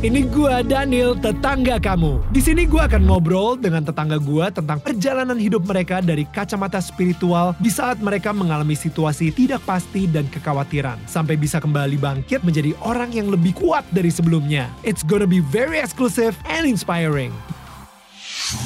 [0.00, 2.24] ini gua Daniel, tetangga kamu.
[2.32, 7.52] Di sini gua akan ngobrol dengan tetangga gua tentang perjalanan hidup mereka dari kacamata spiritual
[7.60, 13.12] di saat mereka mengalami situasi tidak pasti dan kekhawatiran sampai bisa kembali bangkit menjadi orang
[13.12, 14.72] yang lebih kuat dari sebelumnya.
[14.88, 17.36] It's gonna be very exclusive and inspiring.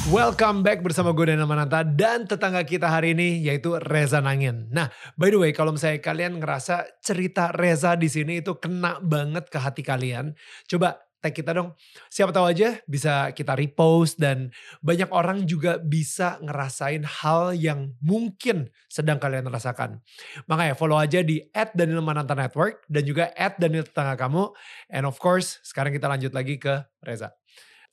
[0.08, 4.72] Welcome back bersama gue Dana Mananta dan tetangga kita hari ini yaitu Reza Nangin.
[4.72, 9.52] Nah, by the way, kalau misalnya kalian ngerasa cerita Reza di sini itu kena banget
[9.52, 10.32] ke hati kalian,
[10.64, 11.72] coba tag kita dong.
[12.12, 14.52] Siapa tahu aja bisa kita repost dan
[14.84, 20.04] banyak orang juga bisa ngerasain hal yang mungkin sedang kalian rasakan.
[20.44, 24.52] Makanya follow aja di @danielmananta_network dan juga @daniel tetangga kamu.
[24.92, 27.32] And of course, sekarang kita lanjut lagi ke Reza.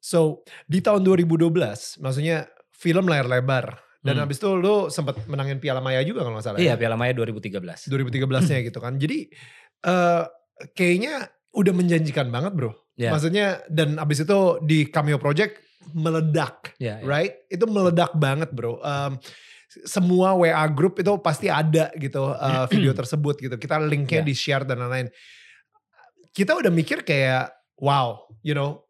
[0.03, 3.79] So di tahun 2012, maksudnya film layar lebar.
[4.01, 4.25] Dan Hmm.
[4.25, 6.57] habis itu lu sempat menangin Piala Maya juga kalau nggak salah.
[6.57, 6.81] Iya, ya?
[6.81, 7.85] Piala Maya 2013.
[7.85, 8.97] 2013-nya gitu kan.
[8.97, 9.29] Jadi
[9.85, 10.23] eh
[10.73, 12.71] kayaknya udah menjanjikan banget bro.
[12.95, 13.11] Iya.
[13.11, 15.59] Maksudnya dan abis itu di Cameo Project
[15.91, 17.05] meledak, Iya, iya.
[17.05, 17.33] right?
[17.47, 18.77] Itu meledak banget bro.
[18.79, 19.17] Em,
[19.83, 23.55] semua WA group itu pasti ada gitu eh, video tersebut gitu.
[23.55, 24.27] Kita linknya Iya.
[24.27, 25.07] di share dan lain-lain.
[26.31, 28.87] Kita udah mikir kayak wow, you know,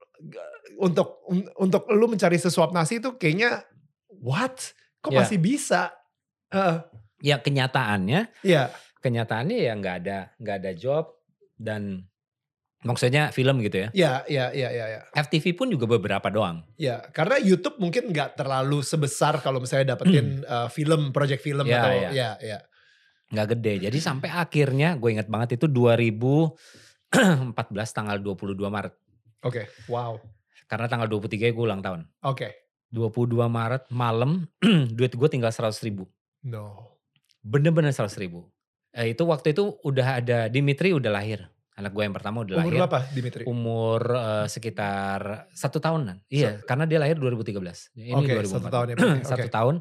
[0.77, 3.65] untuk un- untuk lu mencari sesuap nasi itu kayaknya
[4.21, 4.57] what?
[5.01, 5.19] Kok Iya.
[5.25, 5.81] masih bisa?
[6.51, 6.77] Heeh,
[7.21, 8.73] Ya kenyataannya, Iya.
[8.97, 11.05] kenyataannya ya nggak ada nggak ada job
[11.53, 12.09] dan
[12.81, 13.89] maksudnya film gitu ya.
[13.93, 15.01] Iya, iya, iya, iya, iya.
[15.13, 16.65] FTV pun juga beberapa doang.
[16.75, 21.77] Ya, karena YouTube mungkin nggak terlalu sebesar kalau misalnya dapetin uh, film, project film Ya,
[21.81, 22.09] atau ya.
[22.11, 22.57] ya, ya.
[23.31, 23.73] nggak gede.
[23.87, 26.57] Jadi sampai akhirnya gue inget banget itu 2014
[27.93, 28.93] tanggal 22 Maret.
[29.41, 30.17] Oke, wow.
[30.67, 32.07] Karena tanggal 23 gue ulang tahun.
[32.23, 32.49] Oke,
[32.89, 34.47] 22 Maret malam
[34.97, 36.07] duit gue tinggal 100 ribu.
[36.43, 36.87] no.
[37.41, 38.53] Bener-bener 100 ribu.
[38.93, 41.49] Eh, itu waktu itu udah ada Dimitri udah lahir.
[41.81, 42.79] Anak gue yang pertama udah Umur lahir.
[42.85, 43.41] berapa Dimitri?
[43.43, 46.21] umur eh, sekitar satu tahunan.
[46.29, 47.57] Iya, karena dia lahir 2013.
[47.97, 48.53] Ini Oke, 2004.
[48.53, 49.25] satu tahun ya berarti.
[49.25, 49.75] Satu tahun.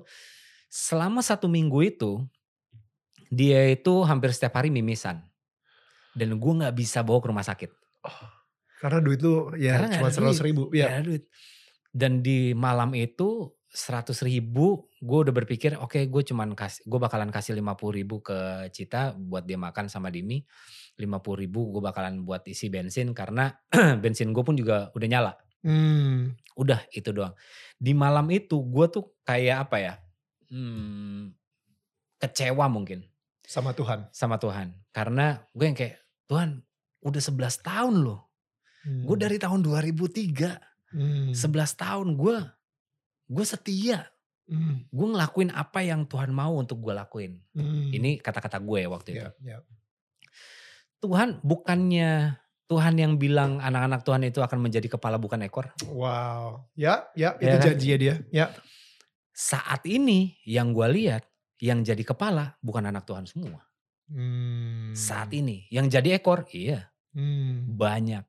[0.66, 2.12] Selama satu minggu itu,
[3.28, 5.20] dia itu hampir setiap hari mimisan.
[6.10, 7.70] Dan gue nggak bisa bawa ke rumah sakit.
[8.80, 10.72] Karena duit lu ya Karena cuma seratus ribu.
[10.72, 10.98] Ya.
[10.98, 11.28] ada duit.
[11.92, 17.30] Dan di malam itu seratus ribu, gue udah berpikir, oke gue cuman kasih, gue bakalan
[17.30, 20.42] kasih lima puluh ribu ke Cita buat dia makan sama Dimi.
[21.00, 23.48] Lima puluh ribu gue bakalan buat isi bensin karena
[24.04, 25.32] bensin gue pun juga udah nyala.
[25.60, 27.32] Hmm, Udah itu doang.
[27.76, 29.94] Di malam itu gue tuh kayak apa ya?
[30.52, 31.32] Hmm,
[32.20, 33.04] kecewa mungkin
[33.44, 34.08] sama Tuhan.
[34.12, 34.72] sama Tuhan.
[34.92, 35.96] Karena gue yang kayak,
[36.28, 36.60] Tuhan
[37.00, 38.20] udah 11 tahun loh.
[38.84, 39.04] Hmm.
[39.04, 40.96] Gue dari tahun 2003.
[40.96, 41.32] Hmm.
[41.32, 41.38] 11
[41.76, 42.36] tahun gue,
[43.30, 44.08] gue setia.
[44.50, 44.82] Hmm.
[44.90, 47.38] Gue ngelakuin apa yang Tuhan mau untuk gue lakuin.
[47.54, 47.88] Hmm.
[47.94, 49.28] Ini kata-kata gue waktu itu.
[49.44, 49.58] Ya, ya.
[51.00, 52.36] Tuhan bukannya
[52.70, 55.74] Tuhan yang bilang anak-anak Tuhan itu akan menjadi kepala bukan ekor.
[55.90, 56.70] Wow.
[56.78, 57.66] Ya, ya, itu Ya kan?
[57.66, 58.14] janjinya dia.
[58.30, 58.46] Ya.
[59.34, 61.26] Saat ini yang gue lihat,
[61.58, 63.58] yang jadi kepala bukan anak Tuhan semua.
[64.06, 64.94] Hmm.
[64.94, 67.74] Saat ini yang jadi ekor, iya Hmm.
[67.74, 68.22] banyak.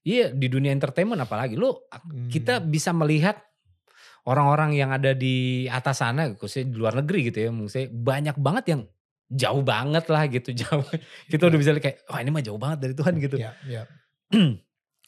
[0.00, 2.28] Iya di dunia entertainment apalagi lu Hmm.
[2.32, 3.36] kita bisa melihat
[4.24, 8.64] orang-orang yang ada di atas sana, khususnya di luar negeri gitu ya, maksudnya banyak banget
[8.72, 8.82] yang
[9.28, 10.84] jauh banget lah gitu jauh.
[11.26, 13.36] Kita udah bisa lihat kayak, wah ini mah jauh banget dari Tuhan gitu.
[13.36, 13.82] Ya, ya.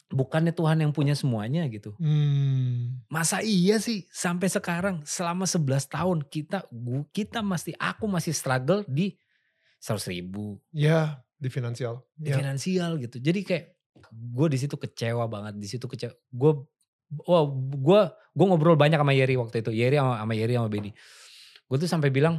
[0.07, 1.99] Bukannya Tuhan yang punya semuanya gitu.
[1.99, 3.03] Hmm.
[3.11, 8.87] Masa iya sih sampai sekarang selama 11 tahun kita gua, kita masih aku masih struggle
[8.87, 9.19] di
[9.83, 12.07] 100 ribu Ya, di finansial.
[12.15, 12.39] di Ya.
[12.39, 13.19] finansial gitu.
[13.19, 13.65] Jadi kayak
[14.15, 16.15] gue di situ kecewa banget, di situ kecewa.
[16.31, 16.53] Gue
[17.27, 18.01] wah gue
[18.31, 19.75] gue ngobrol banyak sama Yeri waktu itu.
[19.75, 20.95] Yeri sama, sama Yeri sama Bedi.
[21.67, 22.39] Gue tuh sampai bilang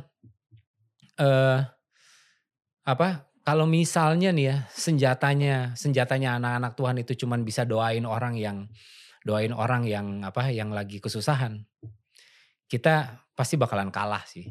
[1.18, 1.60] eh
[2.88, 8.68] apa kalau misalnya nih ya senjatanya senjatanya anak-anak Tuhan itu cuman bisa doain orang yang
[9.24, 11.64] doain orang yang apa yang lagi kesusahan.
[12.68, 14.48] Kita pasti bakalan kalah sih.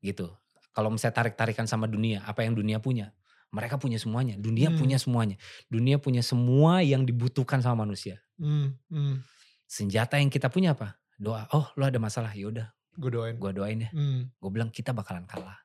[0.00, 0.28] Gitu.
[0.72, 3.12] Kalau misalnya tarik-tarikan sama dunia, apa yang dunia punya?
[3.52, 4.78] Mereka punya semuanya, dunia Hmm.
[4.80, 5.36] punya semuanya.
[5.68, 8.20] Dunia punya semua yang dibutuhkan sama manusia.
[8.40, 8.76] Hmm.
[8.88, 9.20] Hmm.
[9.68, 10.96] Senjata yang kita punya apa?
[11.20, 11.44] Doa.
[11.52, 13.36] Oh, lo ada masalah, yaudah, Gue doain.
[13.36, 13.90] gue doain ya.
[13.92, 14.32] Hmm.
[14.40, 15.59] Gue bilang kita bakalan kalah.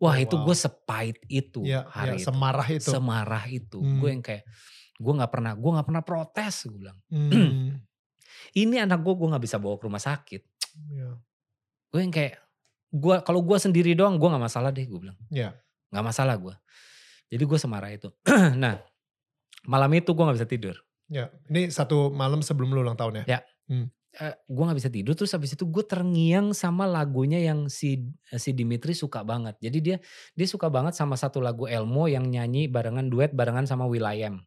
[0.00, 0.44] Wah, Oh, itu wow.
[0.48, 2.26] gue sepait itu Ya, hari ya, itu.
[2.32, 2.88] semarah itu.
[2.88, 3.78] Semarah itu.
[3.78, 4.00] Hmm.
[4.00, 4.48] Gue yang kayak
[4.96, 6.54] gue nggak pernah, gue nggak pernah protes.
[6.64, 7.76] Gue bilang, Hmm.
[8.60, 10.42] ini anak gue, gue nggak bisa bawa ke rumah sakit.
[10.90, 11.10] Ya.
[11.88, 12.40] Gue yang kayak,
[12.90, 14.88] gue kalau gue sendiri doang, gue nggak masalah deh.
[14.88, 15.52] Gue bilang, Ya.
[15.92, 16.54] nggak masalah gue.
[17.28, 18.08] Jadi gue semarah itu.
[18.56, 18.80] nah,
[19.62, 20.76] malam itu gue nggak bisa tidur.
[21.06, 21.28] Ya.
[21.46, 23.36] Ini satu malam sebelum lu ulang tahun ya?
[23.36, 23.40] Ya.
[24.10, 28.50] Eh, gue nggak bisa tidur terus habis itu gue terngiang sama lagunya yang si si
[28.50, 29.54] Dimitri suka banget.
[29.62, 29.96] Jadi dia
[30.34, 34.42] dia suka banget sama satu lagu Elmo yang nyanyi barengan duet barengan sama Will.i.am.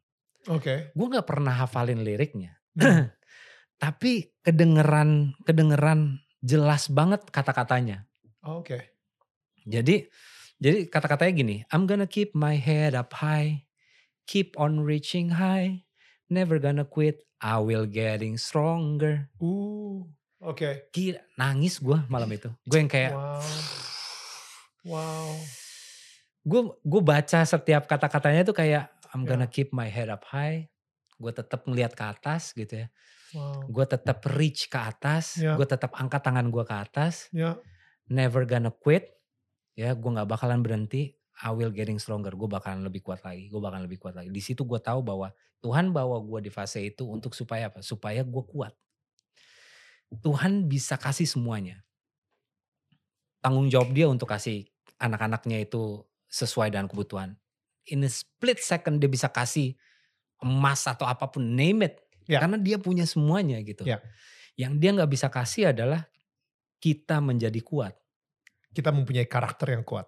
[0.51, 0.92] Oke.
[0.92, 2.60] Gue nggak pernah hafalin liriknya.
[2.75, 3.07] Hmm.
[3.83, 8.04] Tapi kedengeran kedengeran jelas banget kata-katanya.
[8.44, 9.00] Oke.
[9.63, 10.04] Jadi
[10.60, 13.63] jadi kata-katanya gini, I'm gonna keep my head up high,
[14.27, 15.88] keep on reaching high,
[16.27, 19.27] never gonna quit, I will getting stronger.
[19.39, 20.03] Uh.
[20.43, 20.91] Oke.
[20.91, 22.51] Gila, nangis gue malam itu.
[22.67, 23.39] Gue yang kayak, Wow.
[24.83, 25.31] Wow.
[26.43, 29.53] gue gue baca setiap kata-katanya tuh kayak I'm gonna Ya.
[29.55, 30.67] keep my head up high.
[31.15, 32.87] Gue tetap ngeliat ke atas gitu ya.
[33.31, 33.63] Wow.
[33.71, 35.39] Gue tetap reach ke atas.
[35.39, 35.55] Ya.
[35.55, 37.31] Gue tetap angkat tangan gue ke atas.
[37.31, 37.55] Ya.
[38.11, 39.15] Never gonna quit.
[39.73, 41.15] Ya, gue nggak bakalan berhenti.
[41.43, 42.31] I will getting stronger.
[42.31, 43.51] Gue bakalan lebih kuat lagi.
[43.51, 44.31] Gue bakalan lebih kuat lagi.
[44.31, 47.83] Di situ gue tahu bahwa Tuhan bawa gue di fase itu untuk supaya apa?
[47.83, 48.71] Supaya gue kuat.
[50.23, 51.83] Tuhan bisa kasih semuanya.
[53.43, 54.63] Tanggung jawab dia untuk kasih
[54.95, 57.35] anak-anaknya itu sesuai dengan kebutuhan.
[57.91, 59.75] In a split second dia bisa kasih
[60.39, 61.95] emas atau apa pun, name it.
[62.23, 62.39] Ya.
[62.39, 63.83] Karena dia punya semuanya gitu.
[63.83, 63.99] Ya.
[64.55, 66.07] Yang dia nggak bisa kasih adalah
[66.79, 67.99] kita menjadi kuat.
[68.71, 70.07] Kita mempunyai karakter yang kuat.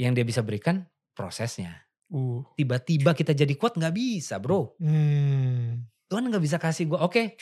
[0.00, 1.84] Yang dia bisa berikan prosesnya.
[2.08, 2.40] Uh.
[2.56, 4.72] Tiba-tiba kita jadi kuat nggak bisa bro.
[4.80, 5.84] Hmm.
[6.08, 7.36] Tuhan nggak bisa kasih gue, oke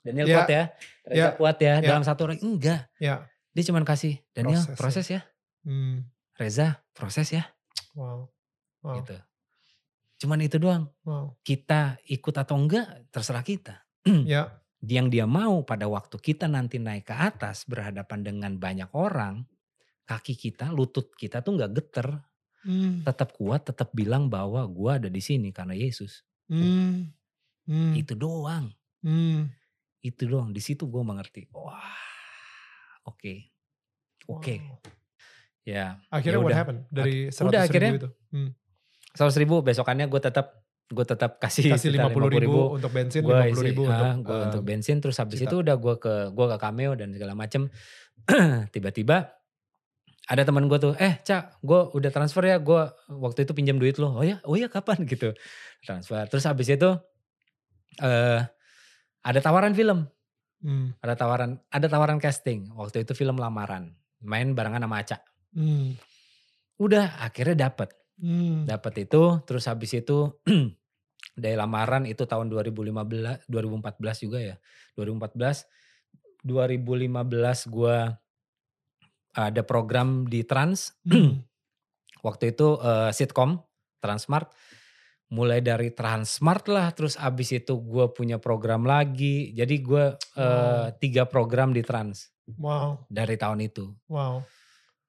[0.00, 0.36] Daniel Ya.
[0.38, 0.62] kuat ya.
[1.04, 1.28] Reza Ya.
[1.34, 1.74] kuat ya.
[1.82, 1.88] Ya.
[1.90, 2.86] Dalam satu orang, enggak.
[2.96, 3.26] Ya.
[3.52, 4.78] Dia cuma kasih, Daniel Proses ya.
[4.78, 5.20] proses ya.
[5.64, 5.96] Hmm.
[6.36, 7.44] Reza proses ya.
[7.96, 8.28] Wow.
[8.84, 9.00] Wow.
[9.00, 9.16] Gitu.
[10.24, 10.88] Cuman itu doang.
[11.04, 11.36] Wow.
[11.40, 13.82] Kita ikut atau enggak terserah kita.
[14.28, 14.60] Ya.
[14.84, 19.48] Yang dia mau pada waktu kita nanti naik ke atas berhadapan dengan banyak orang,
[20.04, 22.08] kaki kita, lutut kita tuh nggak geter,
[22.60, 23.04] Hmm.
[23.04, 26.24] tetap kuat, tetap bilang bahwa gua ada di sini karena Yesus.
[26.48, 27.12] Hmm.
[27.64, 27.92] Hmm.
[27.92, 29.52] Itu doang, Hmm.
[30.00, 30.48] itu doang.
[30.48, 31.44] Di situ gue mengerti.
[31.50, 31.76] Wah,
[33.04, 33.34] oke,
[34.26, 34.80] oke, Wow.
[35.62, 36.00] ya.
[36.08, 38.08] Akhirnya ya what happened dari Ak- 100 udah, ribu akhirnya itu?
[38.30, 38.50] Hmm.
[39.12, 40.46] Seratus ribu besokannya gue tetap
[40.84, 44.44] gue tetap kasih, Kasih sekitar 50 ribu, untuk bensin, gue 50 ribu untuk, gue eh,
[44.48, 45.48] untuk bensin terus habis cita.
[45.48, 47.72] itu udah gue ke gue ke cameo dan segala macem
[48.74, 49.32] tiba-tiba
[50.24, 52.80] ada teman gue tuh eh cak gue udah transfer ya gue
[53.12, 54.16] waktu itu pinjam duit lo.
[54.16, 55.04] Oh ya oh ya kapan?
[55.10, 55.36] Gitu.
[55.84, 56.24] Transfer.
[56.32, 56.90] Terus habis itu
[58.00, 58.40] eh
[59.24, 60.08] ada tawaran film.
[60.64, 60.96] Hmm.
[61.04, 62.72] ada tawaran ada tawaran casting.
[62.72, 63.92] Waktu itu film lamaran.
[64.24, 65.20] Main barengan sama Aca.
[65.52, 65.94] Hmm.
[66.80, 67.92] udah akhirnya dapet.
[68.14, 68.62] Hmm.
[68.62, 70.38] dapat itu terus habis itu
[71.42, 74.56] dari lamaran itu tahun 2015 2014 juga ya.
[74.96, 75.68] 2014
[76.46, 78.16] 2015 gua
[79.34, 81.42] ada program di Trans Hmm.
[82.26, 83.58] waktu itu eh, sitcom
[84.00, 84.48] Transmart
[85.28, 90.04] mulai dari Transmart lah terus abis itu gua punya program lagi jadi gua
[90.36, 90.96] eh, Wow.
[91.02, 93.08] tiga program di Trans Wow.
[93.08, 94.44] dari tahun itu Wow.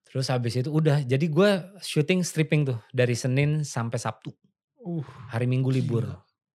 [0.07, 1.49] terus habis itu udah jadi gua
[1.79, 4.31] syuting stripping tuh dari Senin sampai Sabtu
[4.79, 5.01] Uh.
[5.29, 6.05] hari Minggu libur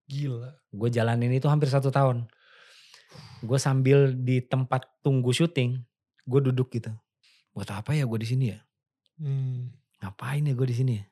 [0.06, 0.54] Gila.
[0.70, 2.26] gue jalanin itu hampir satu tahun
[3.42, 5.82] gue sambil di tempat tunggu syuting
[6.26, 6.90] gue duduk gitu
[7.60, 8.58] buat apa ya gue di sini ya
[9.16, 9.68] Hmm.
[9.98, 11.04] ngapain ya gue di sini ya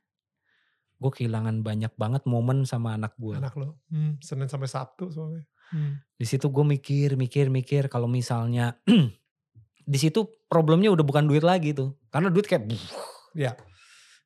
[0.97, 3.77] gue kehilangan banyak banget momen sama anak gue Anak lo.
[3.87, 4.17] Hmm.
[4.19, 5.45] Senin sampai Sabtu soalnya.
[5.69, 6.00] Hmm.
[6.11, 8.81] di situ gue mikir mikir mikir kalau misalnya
[9.85, 12.65] di situ problemnya udah bukan duit lagi tuh karena duit kayak
[13.33, 13.53] Ya.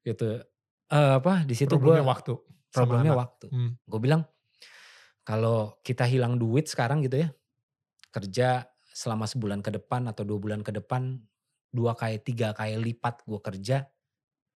[0.01, 0.47] gitu
[0.87, 2.33] Eh, apa di situ gue Problemnya waktu.
[2.71, 3.23] problemnya anak.
[3.27, 3.71] waktu Hmm.
[3.83, 4.23] gue bilang
[5.23, 7.35] kalau kita hilang duit sekarang gitu ya
[8.11, 11.19] kerja selama sebulan ke depan atau dua bulan ke depan
[11.73, 13.89] dua kali tiga kali lipat gue kerja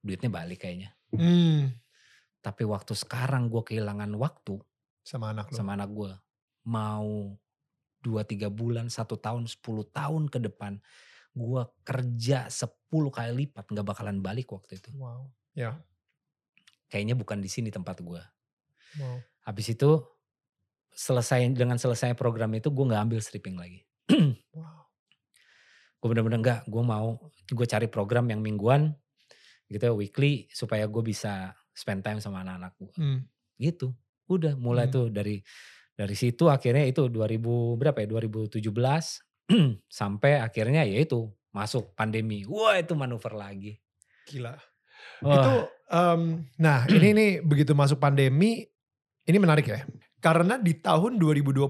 [0.00, 1.72] duitnya balik kayaknya Hmm.
[2.42, 4.58] tapi waktu sekarang gue kehilangan waktu
[5.00, 5.54] Sama anak lo.
[5.56, 6.12] sama anak gue
[6.66, 7.34] mau
[7.98, 10.76] dua tiga bulan satu tahun 10 tahun ke depan
[11.32, 12.74] gue kerja 10
[13.08, 15.30] kali lipat nggak bakalan balik waktu itu Wow.
[15.54, 15.80] Ya.
[16.86, 18.20] kayaknya bukan di sini tempat gue
[18.98, 19.18] Wow.
[19.42, 20.04] habis itu
[20.90, 23.84] selesai dengan selesai program itu gue nggak ambil stripping lagi.
[26.06, 27.18] gue bener-bener enggak gue mau
[27.50, 28.94] gue cari program yang mingguan
[29.66, 33.18] gitu ya, weekly supaya gue bisa spend time sama anak-anak gue Hmm.
[33.58, 33.90] gitu
[34.30, 34.94] udah mulai Hmm.
[34.94, 35.42] tuh dari
[35.98, 39.18] dari situ akhirnya itu 2000 berapa ya 2017
[39.90, 43.74] sampai akhirnya ya itu masuk pandemi wah itu manuver lagi
[44.26, 44.58] Gila.
[45.22, 45.52] Wah, Itu
[45.88, 46.22] em,
[46.58, 48.66] nah ini nih begitu masuk pandemi
[49.26, 49.82] ini menarik ya.
[50.18, 51.62] Karena di tahun 2020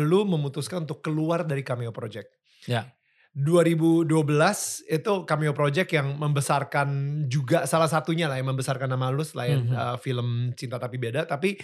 [0.00, 2.32] lu memutuskan untuk keluar dari Cameo Project.
[2.64, 2.88] Ya.
[3.32, 4.12] 2012
[4.86, 6.88] itu Cameo Project yang membesarkan
[7.32, 9.72] juga salah satunya lah yang membesarkan nama lu selain Mhm.
[9.72, 11.56] uh, film Cinta Tapi Beda tapi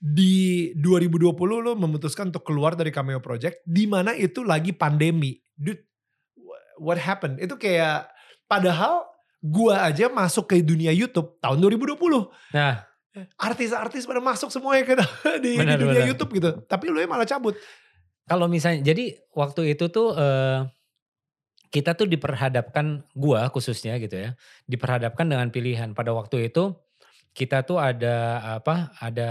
[0.00, 5.36] di 2020 lu memutuskan untuk keluar dari Cameo Project di mana itu lagi pandemi.
[5.52, 5.80] Dude,
[6.80, 7.36] what happened?
[7.36, 8.08] Itu kayak
[8.44, 9.04] padahal
[9.40, 12.00] gua aja masuk ke dunia YouTube tahun 2020.
[12.56, 12.84] nah
[13.38, 14.94] artis-artis pada masuk semuanya ke
[15.44, 16.08] di, Benar, di dunia benar.
[16.10, 16.50] YouTube gitu.
[16.66, 17.54] Tapi lu malah cabut.
[18.26, 20.64] Kalau misalnya, jadi waktu itu tuh eh,
[21.74, 24.38] kita tuh diperhadapkan, gua khususnya gitu ya,
[24.70, 25.90] diperhadapkan dengan pilihan.
[25.90, 26.78] Pada waktu itu
[27.34, 28.94] kita tuh ada apa?
[29.02, 29.30] Ada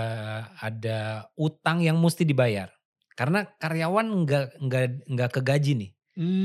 [0.59, 0.97] ada
[1.39, 2.67] utang yang mesti dibayar.
[3.15, 5.91] Karena karyawan nggak nggak nggak kegaji nih,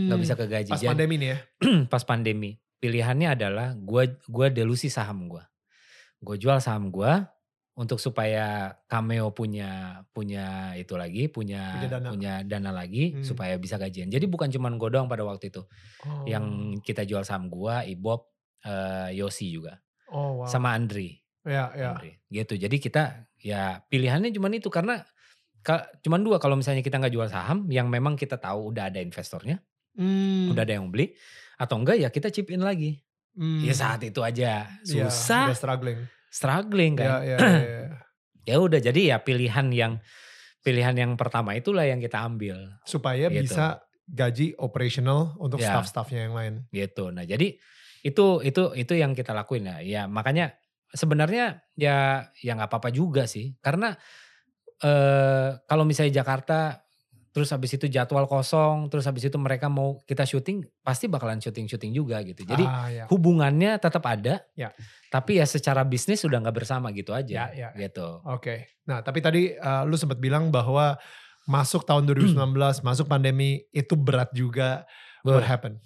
[0.07, 0.71] nggak bisa kegaji.
[0.71, 1.39] Hmm, Pas Jadi- pandemi nih ya.
[1.93, 2.51] pas pandemi.
[2.79, 5.51] Pilihannya adalah gua gua delusi saham gua.
[6.23, 7.27] Gue jual saham gua
[7.79, 12.09] untuk supaya Cameo punya punya itu lagi, punya Punya dana.
[12.11, 13.23] punya dana lagi Hmm.
[13.23, 14.11] supaya bisa gajian.
[14.11, 15.63] Jadi bukan cuman gue doang pada waktu itu.
[16.03, 16.27] Oh.
[16.27, 16.45] Yang
[16.83, 18.27] kita jual saham gua, Ibob,
[18.61, 19.79] eh, Yosi juga.
[20.11, 20.51] Oh wow.
[20.51, 21.23] Sama Andri.
[21.47, 21.95] Ya ya.
[21.95, 22.19] Andri.
[22.27, 22.59] Gitu.
[22.59, 23.03] Jadi kita
[23.39, 25.07] ya pilihannya cuman itu karena
[25.61, 28.99] ka- cuman dua kalau misalnya kita nggak jual saham yang memang kita tahu udah ada
[28.99, 29.63] investornya,
[29.95, 30.51] Hmm.
[30.51, 31.15] udah ada yang beli
[31.55, 32.99] atau enggak ya kita chip in lagi.
[33.39, 33.63] Hmm.
[33.63, 36.01] Ya saat itu aja Iya, susah, udah struggling.
[36.31, 37.11] Struggling Ya kan.
[37.25, 37.39] ya ya.
[37.39, 37.89] ya.
[38.49, 40.01] Ya udah jadi ya pilihan yang
[40.65, 43.45] pilihan yang pertama itulah yang kita ambil Supaya Gitu.
[43.45, 45.77] bisa gaji operational untuk Ya.
[45.77, 46.55] staff-staffnya yang lain.
[46.73, 47.13] gitu.
[47.13, 47.61] Nah jadi
[48.01, 49.77] itu itu itu yang kita lakuin ya.
[49.85, 50.57] Ya makanya
[50.89, 53.93] sebenarnya ya ya nggak apa-apa juga sih karena
[54.81, 56.88] eh kalau misalnya Jakarta
[57.31, 61.93] terus habis itu jadwal kosong terus habis itu mereka mau kita syuting pasti bakalan syuting-syuting
[61.93, 62.43] juga gitu.
[62.45, 63.05] Jadi ah, ya.
[63.13, 64.43] hubungannya tetap ada.
[64.57, 64.73] Ya.
[65.13, 67.53] Tapi ya secara bisnis sudah nggak bersama gitu Ya, aja.
[67.53, 67.69] ya.
[67.77, 68.07] Gitu.
[68.25, 68.69] Oke.
[68.89, 70.97] Nah, tapi tadi uh, lu sempat bilang bahwa
[71.49, 72.37] masuk tahun 2019,
[72.85, 74.85] masuk pandemi itu berat juga.
[75.25, 75.81] What happened?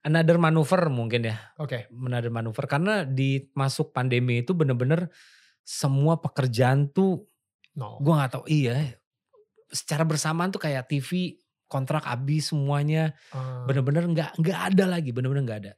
[0.00, 1.36] Another manuver mungkin ya.
[1.60, 1.90] Oke.
[1.92, 5.10] Another manuver karena di masuk pandemi itu bener-bener
[5.62, 7.26] semua pekerjaan tuh
[7.70, 8.02] No.
[8.02, 8.98] gue nggak tahu iya
[9.70, 11.38] secara bersamaan tuh kayak TV
[11.70, 13.14] kontrak habis semuanya.
[13.30, 15.72] Ah, bener-bener nggak nggak ada lagi bener-bener nggak ada.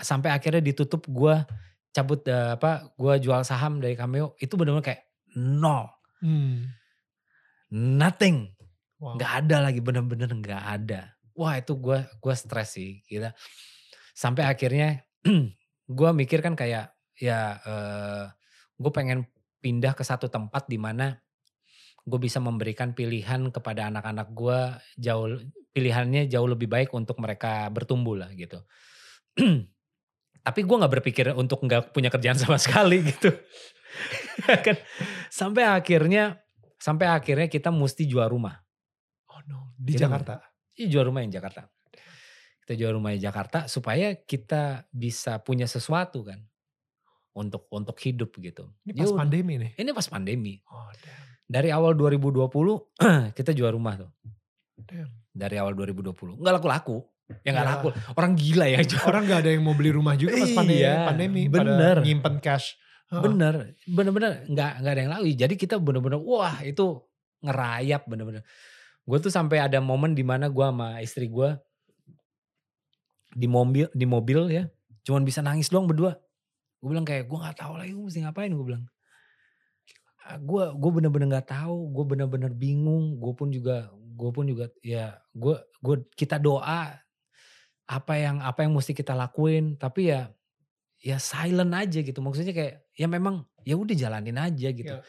[0.00, 1.34] Sampai akhirnya ditutup gue
[1.90, 5.02] cabut eh, apa gue jual saham dari Cameo itu bener-bener kayak
[5.38, 5.86] nol.
[6.20, 6.68] Hmm.
[7.70, 8.52] nothing.
[9.00, 9.16] Wow.
[9.16, 11.16] nggak ada lagi bener-bener nggak ada.
[11.32, 13.32] Wah itu gue gua stres sih kita
[14.12, 15.00] sampai akhirnya
[15.98, 18.24] gue mikir kan kayak ya eh,
[18.76, 19.24] gue pengen
[19.64, 21.16] pindah ke satu tempat di mana
[22.10, 24.58] gue bisa memberikan pilihan kepada anak-anak gue
[24.98, 25.38] jauh
[25.70, 28.58] pilihannya jauh lebih baik untuk mereka bertumbuh lah gitu
[30.46, 33.30] tapi gue nggak berpikir untuk nggak punya kerjaan sama sekali gitu
[34.66, 34.76] kan
[35.30, 36.42] sampai akhirnya
[36.76, 38.58] sampai akhirnya kita mesti jual rumah
[39.30, 40.42] Oh no, di Kita- Jakarta.
[40.74, 41.70] Iya jual rumah yang Jakarta.
[42.60, 46.42] Kita jual rumah di Jakarta supaya kita bisa punya sesuatu kan
[47.30, 48.74] untuk untuk hidup gitu.
[48.82, 49.20] Ini Ya pas udah.
[49.22, 49.70] pandemi nih.
[49.78, 50.58] Ini pas pandemi.
[50.66, 51.29] Oh damn.
[51.50, 52.46] Dari awal 2020
[53.38, 54.10] kita jual rumah tuh.
[54.80, 55.10] damn.
[55.30, 57.02] Dari awal 2020 nggak laku-laku.
[57.42, 57.70] Ya nggak Ya.
[57.74, 57.88] laku.
[58.14, 59.02] Orang gila ya jual.
[59.04, 60.82] Orang nggak ada yang mau beli rumah juga pas pandemi.
[60.82, 61.96] Iya, pandemi bener.
[61.98, 62.74] Pada nyimpen cash.
[63.10, 63.22] Heeh.
[63.26, 63.54] Bener,
[63.86, 65.24] bener-bener nggak nggak ada yang laku.
[65.34, 67.02] Jadi kita bener-bener wah itu
[67.42, 68.42] ngerayap bener-bener.
[69.02, 71.54] Gue tuh sampai ada momen di mana gue sama istri gue
[73.30, 74.66] di mobil di mobil ya,
[75.02, 76.14] cuman bisa nangis doang berdua.
[76.78, 78.82] Gue bilang kayak gue nggak tahu lagi gue mesti ngapain gue bilang.
[80.44, 83.18] Gue gue bener-bener nggak tahu, gue bener-bener bingung.
[83.18, 86.92] Gue pun juga gue pun juga ya gue gue kita doa
[87.90, 89.80] apa yang apa yang mesti kita lakuin.
[89.80, 90.30] Tapi ya
[91.00, 92.20] ya silent aja gitu.
[92.20, 94.96] Maksudnya kayak ya memang ya udah jalanin aja gitu.
[95.00, 95.02] Ya.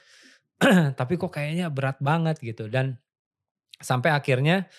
[1.00, 3.02] Tapi kok kayaknya berat banget gitu dan
[3.82, 4.70] sampai akhirnya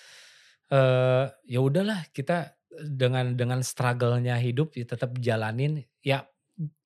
[0.72, 6.24] eh ya udahlah kita dengan dengan struggle-nya hidup ya tetap jalanin ya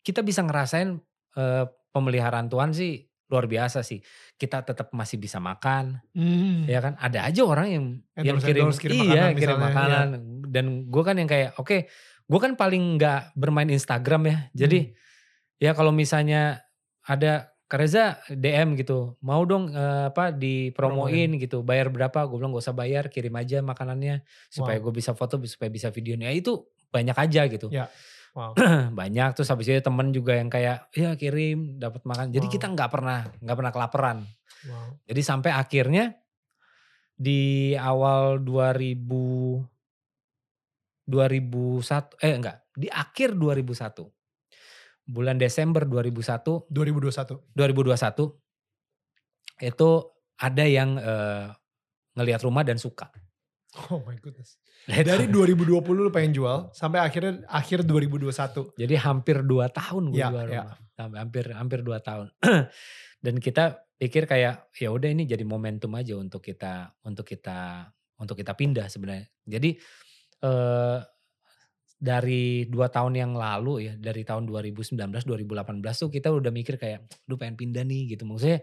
[0.03, 0.99] kita bisa ngerasain
[1.39, 3.99] eh, pemeliharaan Tuhan sih luar biasa sih.
[4.35, 6.63] Kita tetap masih bisa makan, Hmm.
[6.65, 6.95] ya kan?
[6.97, 7.85] Ada aja orang yang
[8.17, 10.09] yang Endorse- kirim, endorse, kirim iya makanan kirim misalnya, makanan.
[10.47, 11.77] Dan gue kan yang kayak oke,
[12.23, 14.39] gue kan paling nggak bermain Instagram ya.
[14.55, 14.93] Jadi Hmm.
[15.59, 16.63] ya kalau misalnya
[17.03, 22.23] ada Kareza DM gitu, mau dong eh, apa dipromoin gitu, bayar berapa?
[22.25, 26.31] Gue bilang gak usah bayar, kirim aja makanannya supaya gue bisa foto, supaya bisa videonya.
[26.31, 27.91] Ya itu banyak aja gitu, Ya.
[28.37, 28.53] Wow.
[29.01, 29.33] banyak.
[29.33, 32.29] Terus habis itu temen juga yang kayak ya kirim dapat makan.
[32.37, 32.53] Jadi Wow.
[32.53, 34.19] kita nggak pernah nggak pernah kelaparan.
[34.69, 34.93] wow.
[35.09, 36.13] Jadi sampai akhirnya
[37.17, 39.65] di awal 2000
[41.09, 44.05] 2001 eh enggak, di akhir 2001.
[45.07, 47.41] Bulan Desember 2001 2021.
[47.57, 48.37] 2021
[49.65, 49.91] itu
[50.37, 51.49] ada yang eh,
[52.19, 53.09] ngelihat rumah dan suka.
[53.93, 54.57] Oh my goodness.
[54.87, 58.73] Dari 2020 lu pengen jual sampai akhirnya akhir 2021.
[58.75, 60.63] jadi hampir dua tahun gue Ya, jual ya.
[60.65, 60.77] rumah.
[61.21, 62.33] Hampir hampir dua tahun.
[63.25, 63.65] dan kita
[63.97, 68.89] pikir kayak ya udah ini jadi momentum aja untuk kita untuk kita untuk kita pindah
[68.89, 69.29] sebenarnya.
[69.45, 69.77] Jadi
[70.43, 70.99] eh
[71.97, 77.09] dari dua tahun yang lalu ya, dari tahun 2019, 2018 tuh kita udah mikir kayak,
[77.25, 78.29] "Duh pengen pindah nih," gitu.
[78.29, 78.61] Maksudnya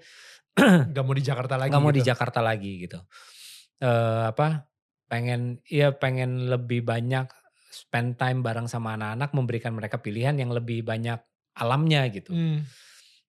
[0.93, 1.98] Gak mau di Jakarta lagi nggak mau gitu.
[1.98, 3.01] di Jakarta lagi gitu.
[3.82, 4.70] Eee, apa,
[5.07, 7.29] pengen ya pengen lebih banyak
[7.74, 11.17] spend time bareng sama anak-anak, memberikan mereka pilihan yang lebih banyak
[11.57, 12.29] alamnya gitu.
[12.33, 12.62] Hmm,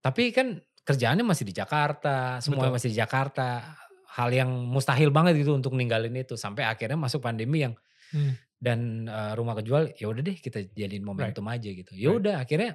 [0.02, 2.78] Tapi kan kerjaannya masih di Jakarta, semuanya Betul.
[2.82, 3.48] masih di Jakarta.
[4.12, 7.72] Hal yang mustahil banget gitu untuk ninggalin itu sampai akhirnya masuk pandemi yang
[8.12, 8.36] hmm.
[8.60, 11.96] dan eh, rumah kejual ya udah deh kita jadiin momentum aja gitu.
[11.96, 12.18] Ya Right.
[12.20, 12.70] udah akhirnya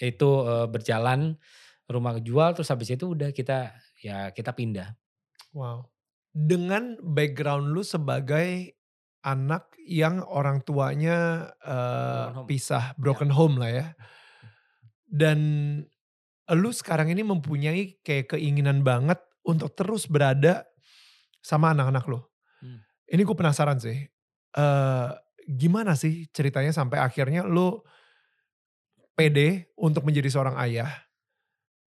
[0.00, 1.36] itu eh, berjalan
[1.90, 4.94] rumah kejual terus habis itu udah kita ya kita pindah.
[5.52, 5.90] Wow.
[6.30, 8.78] Dengan background lu sebagai
[9.26, 12.46] anak yang orang tuanya Broken home.
[12.46, 13.86] pisah, broken home lah ya.
[15.10, 15.38] Dan
[16.50, 20.66] lu sekarang ini mempunyai kayak keinginan banget untuk terus berada
[21.42, 22.20] sama anak-anak lu.
[22.62, 22.78] Hmm.
[23.10, 24.06] Ini gue penasaran sih.
[24.50, 25.10] eh
[25.50, 27.82] gimana sih ceritanya sampai akhirnya lu
[29.18, 30.90] pede untuk menjadi seorang ayah,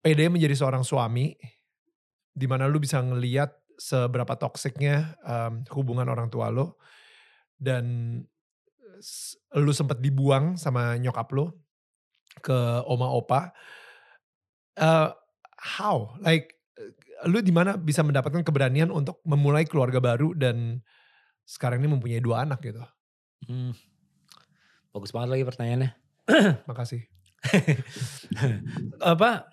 [0.01, 1.37] pede menjadi seorang suami,
[2.33, 6.69] di mana lu bisa ngeliat seberapa toksiknya em, hubungan orang tua lu,
[7.57, 7.85] dan
[9.57, 11.49] lu sempat dibuang sama nyokap lu
[12.45, 13.49] ke oma opa.
[14.77, 15.09] Eh,
[15.77, 16.13] how?
[16.21, 16.93] Like, eh,
[17.25, 20.79] lu di mana bisa mendapatkan keberanian untuk memulai keluarga baru dan
[21.43, 22.85] sekarang ini mempunyai dua anak gitu.
[23.49, 23.73] Hmm.
[24.93, 25.91] Bagus banget lagi pertanyaannya.
[26.69, 27.01] Makasih.
[29.01, 29.49] apa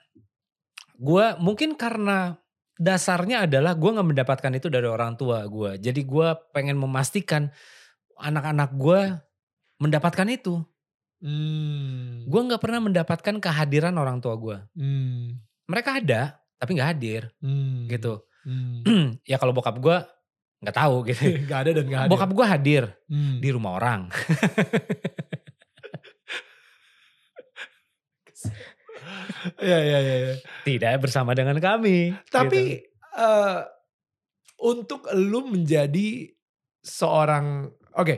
[1.01, 2.37] gua mungkin karena
[2.79, 7.51] dasarnya adalah gua nggak mendapatkan itu dari orang tua gua jadi gua pengen memastikan
[8.17, 9.21] anak-anak gua
[9.77, 10.63] mendapatkan itu
[11.19, 12.23] Hmm.
[12.31, 15.43] gua nggak pernah mendapatkan kehadiran orang tua gua Hmm.
[15.67, 17.91] mereka ada tapi nggak hadir Hmm.
[17.91, 18.87] gitu Hmm.
[19.31, 20.07] ya kalau bokap gua
[20.59, 22.11] nggak tahu gitu gak ada dan gak ada.
[22.11, 23.43] bokap gua hadir Hmm.
[23.43, 24.07] di rumah orang
[29.59, 29.99] Iya, iya.
[30.01, 30.35] iya.
[30.63, 32.89] tidak bersama dengan kami Tapi gitu.
[33.17, 33.61] eh,
[34.59, 36.27] untuk lu menjadi
[36.81, 38.15] seorang, oke,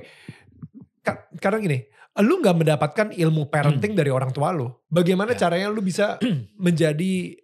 [1.00, 1.78] ka- karena gini,
[2.20, 4.68] lu nggak mendapatkan ilmu parenting dari orang tua lu.
[4.88, 5.46] Bagaimana Ya.
[5.46, 6.16] caranya lu bisa
[6.64, 7.36] menjadi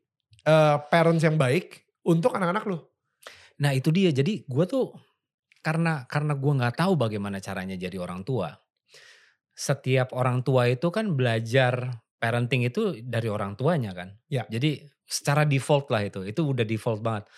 [0.42, 2.78] eh, parents yang baik untuk anak-anak lu?
[3.60, 4.12] Nah itu dia.
[4.12, 4.92] Jadi gue tuh
[5.60, 8.52] karena karena gue nggak tahu bagaimana caranya jadi orang tua.
[9.52, 14.16] Setiap orang tua itu kan belajar parenting itu dari orang tuanya kan.
[14.26, 14.44] Ya.
[14.48, 16.24] Jadi secara default lah itu.
[16.26, 17.28] Itu udah default banget.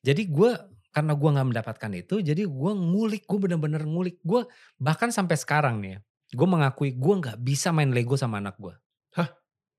[0.00, 0.50] Jadi gue
[0.88, 4.18] karena gue nggak mendapatkan itu, jadi gue ngulik, gue bener-bener ngulik.
[4.24, 4.48] Gue
[4.80, 5.98] bahkan sampai sekarang nih, ya,
[6.34, 8.72] gue mengakui gue nggak bisa main Lego sama anak gue.
[9.14, 9.28] Hah?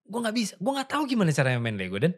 [0.06, 0.54] Gue nggak bisa.
[0.62, 2.14] Gue nggak tahu gimana caranya main Lego dan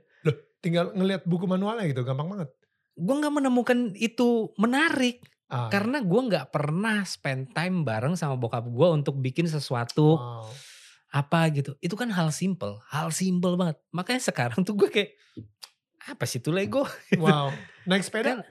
[0.61, 2.49] Tinggal ngelihat buku manualnya gitu, gampang banget.
[2.93, 5.25] gue nggak menemukan itu menarik.
[5.49, 10.45] Ah, Karena gue nggak pernah spend time bareng sama bokap gue untuk bikin sesuatu wow.
[11.11, 11.75] Apa gitu.
[11.77, 13.77] Itu kan hal simple, hal simple banget.
[13.91, 15.11] Makanya sekarang tuh gue kayak
[16.01, 16.87] apa sih tuh Lego?
[17.19, 17.51] Wow.
[17.83, 18.39] Naik sepeda?
[18.39, 18.47] Kan-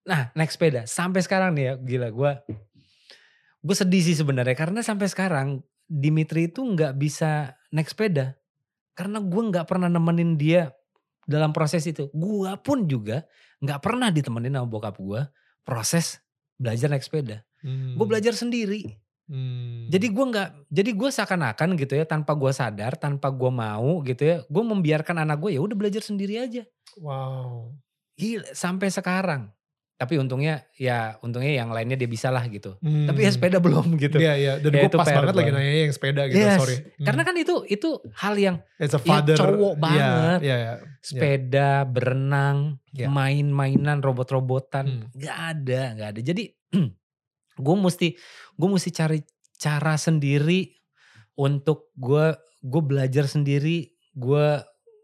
[0.00, 2.32] Nah naik sepeda sampai sekarang nih ya gila gue.
[3.60, 5.48] Gue sedih sih sebenarnya karena sampai sekarang
[5.84, 8.38] Dimitri itu nggak bisa naik sepeda
[8.94, 10.72] karena gue nggak pernah nemenin dia
[11.26, 12.08] dalam proses itu.
[12.10, 13.28] Gue pun juga
[13.60, 15.20] nggak pernah ditemenin sama bokap gue
[15.62, 16.18] proses
[16.56, 17.44] belajar naik sepeda.
[17.60, 17.94] Hmm.
[17.94, 18.96] Gue belajar sendiri.
[19.30, 19.86] Hmm.
[19.86, 24.22] Jadi gue nggak, jadi gue seakan-akan gitu ya tanpa gue sadar, tanpa gue mau gitu
[24.26, 26.66] ya, gue membiarkan anak gue ya udah belajar sendiri aja.
[26.98, 27.70] wow.
[28.18, 29.54] Gila, sampai sekarang.
[29.94, 32.72] Tapi untungnya ya untungnya yang lainnya dia bisa lah gitu.
[32.80, 33.04] Hmm.
[33.04, 34.16] Tapi ya sepeda belum gitu.
[34.16, 34.52] Iya, iya.
[34.56, 36.76] Dan Ya, gue pas banget lagi nanya yang sepeda gitu, Yes, sorry.
[36.96, 37.04] Hmm.
[37.04, 39.36] Karena kan itu itu hal yang It's a ya father.
[39.36, 40.38] cowok Iya, banget.
[40.40, 40.72] Iya, iya.
[41.00, 43.08] sepeda, berenang, Ya.
[43.08, 45.04] main-mainan, robot-robotan, Hmm.
[45.12, 46.20] nggak ada, nggak ada.
[46.24, 46.44] Jadi
[47.60, 48.08] gue mesti
[48.56, 49.20] gue mesti cari
[49.54, 50.72] cara sendiri
[51.36, 54.46] untuk gue gue belajar sendiri, gue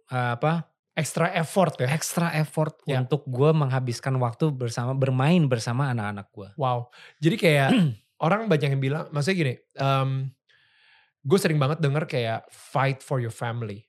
[0.09, 1.93] uh, apa Extra effort ya.
[1.93, 3.05] extra effort Ya.
[3.05, 6.49] untuk gue menghabiskan waktu bersama bermain bersama anak-anak gue.
[6.57, 6.89] Wow.
[7.21, 7.69] Jadi kayak
[8.25, 9.55] orang banyak yang bilang, maksudnya gini,
[11.21, 13.85] gue sering banget denger kayak fight for your family,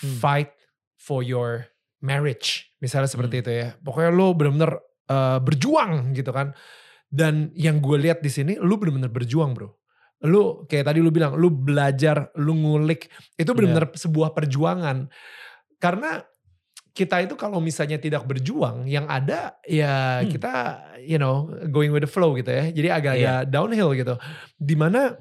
[0.00, 0.16] Hmm.
[0.16, 0.52] fight
[0.96, 1.68] for your
[2.00, 3.42] marriage, misalnya seperti Hmm.
[3.44, 3.68] itu ya.
[3.80, 4.72] Pokoknya lu bener-bener
[5.10, 6.54] eh, berjuang gitu kan.
[7.10, 9.74] Dan yang gue lihat di sini, lu bener-bener berjuang bro.
[10.30, 15.10] Lu kayak tadi lu bilang, lu belajar, lu ngulik, itu bener-bener sebuah perjuangan.
[15.82, 16.22] Karena
[16.94, 20.30] kita itu kalau misalnya tidak berjuang, yang ada ya Hmm.
[20.30, 20.52] kita
[21.02, 22.70] you know going with the flow gitu ya.
[22.70, 24.14] Jadi agak-agak downhill gitu.
[24.54, 25.14] Di mana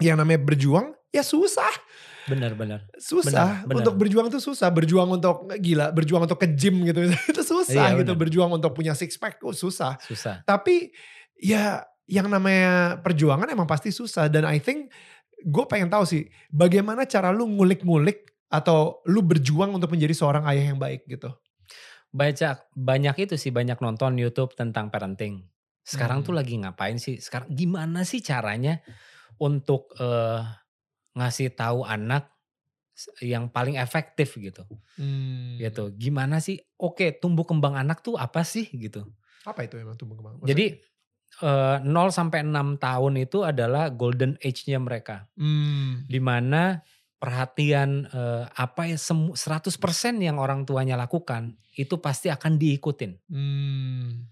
[0.00, 1.70] yang namanya berjuang ya susah,
[2.28, 2.84] Benar-benar.
[2.98, 3.76] susah Benar, benar.
[3.80, 4.68] untuk berjuang tuh susah.
[4.68, 8.12] Berjuang untuk gila, berjuang untuk ke gym gitu itu susah Iya, gitu.
[8.12, 8.20] benar.
[8.20, 9.96] Berjuang untuk punya six pack oh, susah.
[10.02, 10.42] Susah.
[10.44, 10.92] Tapi
[11.38, 14.90] ya yang namanya perjuangan emang pasti susah dan I think
[15.40, 20.74] gue pengen tahu sih bagaimana cara lu ngulik-ngulik atau lu berjuang untuk menjadi seorang ayah
[20.74, 21.30] yang baik gitu.
[22.10, 25.46] Banyak banyak itu sih banyak nonton YouTube tentang parenting.
[25.86, 26.26] Sekarang Hmm.
[26.26, 27.22] tuh lagi ngapain sih?
[27.22, 28.82] Sekarang gimana sih caranya
[29.38, 30.42] untuk eh,
[31.14, 32.30] ngasih tahu anak
[33.24, 34.66] yang paling efektif gitu.
[35.00, 35.56] Hmm.
[35.56, 35.94] Gitu.
[35.96, 36.60] Gimana sih?
[36.76, 39.08] Oke, tumbuh kembang anak tuh apa sih gitu.
[39.48, 40.36] Apa itu emang tumbuh kembang?
[40.44, 40.76] Jadi
[41.40, 45.30] eh, 0 sampai 6 tahun itu adalah golden age-nya mereka.
[45.40, 46.10] hmm.
[46.10, 46.84] di mana
[47.20, 54.24] perhatian eh, apa ya semu- 100% yang orang tuanya lakukan itu pasti akan diikutin Hmm.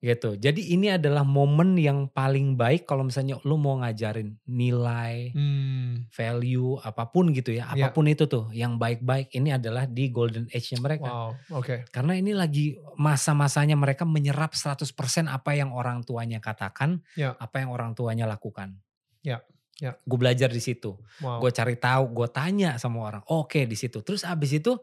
[0.00, 0.32] Gitu.
[0.32, 6.08] Jadi ini adalah momen yang paling baik kalau misalnya lu mau ngajarin nilai, Hmm.
[6.08, 7.84] value apa pun gitu ya, Iya.
[7.84, 11.12] apa pun itu tuh yang baik-baik ini adalah di golden age-nya mereka.
[11.12, 11.84] Wow, oke.
[11.92, 17.36] Karena ini lagi masa-masanya mereka menyerap 100% apa yang orang tuanya katakan, Ya.
[17.36, 18.80] apa yang orang tuanya lakukan.
[19.20, 19.44] Ya,
[19.76, 20.00] ya.
[20.08, 20.96] Gue belajar di situ.
[21.20, 21.44] Wow.
[21.44, 23.22] gue cari tahu, gue tanya sama orang.
[23.28, 24.00] Oke di situ.
[24.00, 24.80] Terus abis itu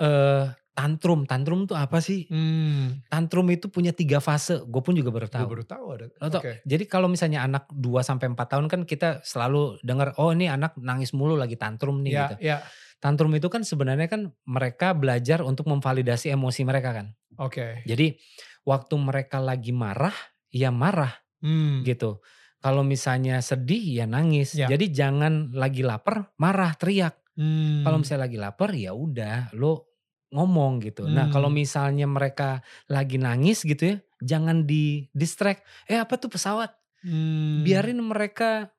[0.00, 2.24] eh tantrum, tantrum tuh apa sih?
[2.32, 3.04] Hmm.
[3.12, 4.64] Tantrum itu punya tiga fase.
[4.64, 5.48] Gue pun juga baru Gue tahu.
[5.52, 6.04] baru tahu ada.
[6.08, 6.64] Lo Oke.
[6.64, 10.80] Jadi kalau misalnya anak 2 sampai 4 tahun kan kita selalu dengar, oh ini anak
[10.80, 12.34] nangis mulu lagi tantrum nih Ya, gitu.
[12.40, 12.56] ya.
[12.96, 17.12] Tantrum itu kan sebenarnya kan mereka belajar untuk memvalidasi emosi mereka kan.
[17.36, 17.84] Oke.
[17.84, 18.16] Jadi
[18.64, 20.16] waktu mereka lagi marah,
[20.48, 21.12] ya marah
[21.44, 21.84] Hmm.
[21.84, 22.24] gitu.
[22.60, 24.52] Kalau misalnya sedih ya nangis.
[24.56, 24.68] Ya.
[24.68, 27.16] Jadi jangan lagi lapar, marah, teriak.
[27.36, 27.80] Hmm.
[27.84, 29.89] Kalau misalnya lagi lapar ya udah lo
[30.30, 31.06] ngomong gitu.
[31.06, 31.58] Nah kalau Hmm.
[31.58, 35.60] misalnya mereka lagi nangis gitu ya, jangan di distract.
[35.84, 36.70] Eh apa tuh pesawat?
[37.02, 37.62] Hmm.
[37.62, 38.70] Biarin mereka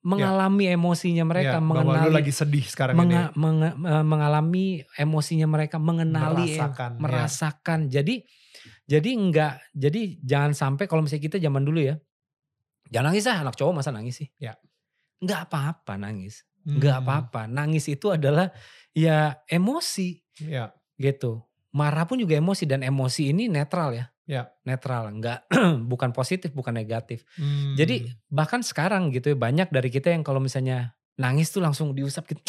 [0.00, 3.40] mengalami emosinya mereka, Ya, bahwa lu mengenali, lagi sedih sekarang menga- ini.
[3.40, 7.00] menga- eh, mengalami emosinya mereka, mengenali, eh, Merasakan, ya.
[7.00, 7.80] merasakan.
[7.88, 8.14] Jadi
[8.84, 11.96] jadi enggak, jadi jangan sampai kalau misalnya kita zaman dulu ya,
[12.92, 14.28] jangan nangis ah anak cowok masa nangis sih?
[14.36, 14.60] Ya.
[15.24, 17.04] Enggak apa-apa nangis, enggak Hmm.
[17.08, 17.40] apa-apa.
[17.48, 18.52] Nangis itu adalah
[18.94, 21.46] ya emosi Ya, gitu.
[21.70, 24.06] Marah pun juga emosi dan emosi ini netral ya.
[24.26, 24.42] Ya.
[24.66, 25.46] Netral, enggak
[25.90, 27.22] bukan positif, bukan negatif.
[27.38, 27.78] Hmm.
[27.78, 32.26] Jadi bahkan sekarang gitu ya banyak dari kita yang kalau misalnya nangis tuh langsung diusap
[32.26, 32.42] gitu.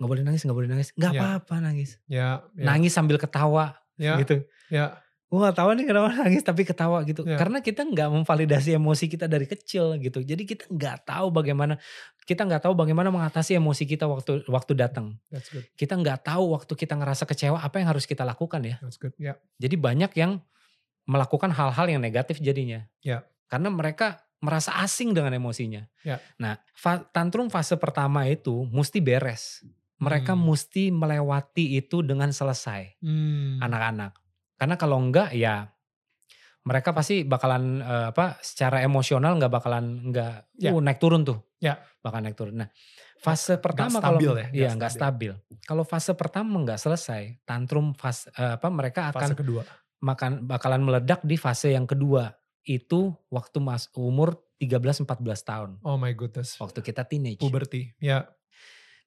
[0.00, 0.88] nggak boleh nangis, nggak boleh nangis.
[0.96, 1.20] nggak Ya.
[1.20, 1.90] apa-apa nangis.
[2.08, 4.40] ya, ya, Nangis sambil ketawa ya, gitu.
[4.72, 7.26] ya, Gue gak tahu nih kenapa nangis tapi ketawa gitu.
[7.26, 7.34] Ya.
[7.34, 10.22] Karena kita nggak memvalidasi emosi kita dari kecil gitu.
[10.22, 11.74] Jadi kita nggak tahu bagaimana
[12.22, 15.18] kita nggak tahu bagaimana mengatasi emosi kita waktu waktu datang.
[15.28, 18.76] that's good, Kita nggak tahu waktu kita ngerasa kecewa apa yang harus kita lakukan ya.
[18.78, 20.38] that's good, ya, Jadi banyak yang
[21.06, 22.82] melakukan hal-hal yang negatif jadinya.
[22.98, 23.22] Ya.
[23.46, 25.86] Karena mereka merasa asing dengan emosinya.
[26.02, 26.18] Ya.
[26.36, 29.62] Nah, fa- tantrum fase pertama itu mesti beres.
[29.96, 30.44] Mereka Hmm.
[30.44, 33.62] mesti melewati itu dengan selesai Hmm.
[33.62, 34.12] anak-anak.
[34.56, 35.68] Karena kalau enggak ya
[36.66, 40.72] mereka pasti bakalan eh, apa secara emosional nggak bakalan nggak Ya.
[40.74, 41.38] uh, naik turun tuh.
[41.62, 41.78] Ya.
[42.02, 42.58] Bakal naik turun.
[42.58, 42.68] Nah,
[43.16, 45.32] fase pertama stabil kalau ya, iya nggak stabil.
[45.62, 49.62] Kalau fase pertama nggak selesai, tantrum fase eh, apa mereka akan Fase kedua,
[50.00, 52.34] makan bakalan meledak di fase yang kedua.
[52.62, 55.70] Itu waktu mas umur 13 14 tahun.
[55.84, 57.38] oh my goodness, Waktu kita teenage.
[57.38, 58.24] puberty, ya,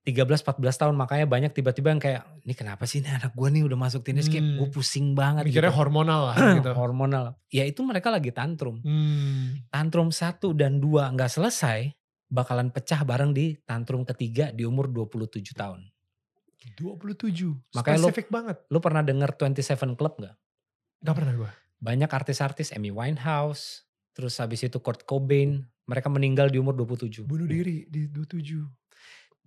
[0.02, 3.78] 13-14 tahun makanya banyak tiba-tiba yang kayak ini kenapa sih ini anak gue nih udah
[3.78, 4.58] masuk teenage kayak Hmm.
[4.58, 5.78] gue pusing banget mikirnya gitu.
[5.78, 6.72] hormonal lah gitu.
[6.72, 9.60] hormonal ya itu mereka lagi tantrum Hmm.
[9.68, 11.92] tantrum satu dan dua nggak selesai
[12.26, 15.84] bakalan pecah bareng di tantrum ketiga di umur 27 tahun
[16.76, 18.58] 27, Makanya spesifik banget.
[18.68, 20.36] lu pernah denger 27 Club nggak
[21.00, 21.52] Gak pernah gue.
[21.78, 27.48] banyak artis-artis Amy Winehouse terus habis itu Kurt Cobain mereka meninggal di umur 27 Bunuh
[27.48, 28.79] diri di 27.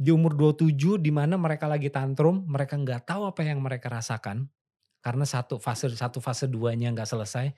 [0.02, 4.50] Di umur 27 di mana mereka lagi tantrum, mereka nggak tahu apa yang mereka rasakan
[4.98, 7.54] karena satu fase satu fase duanya nggak selesai,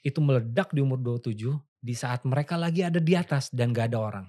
[0.00, 1.52] itu meledak di umur 27
[1.84, 4.26] di saat mereka lagi ada di atas dan nggak ada orang,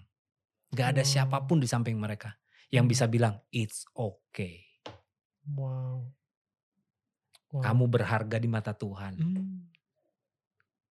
[0.76, 1.08] nggak ada Oh.
[1.08, 2.36] siapa pun di samping mereka
[2.68, 4.60] yang bisa bilang it's okay,
[5.48, 6.12] Wow.
[7.56, 7.62] wow.
[7.64, 9.72] kamu berharga di mata Tuhan, Hmm.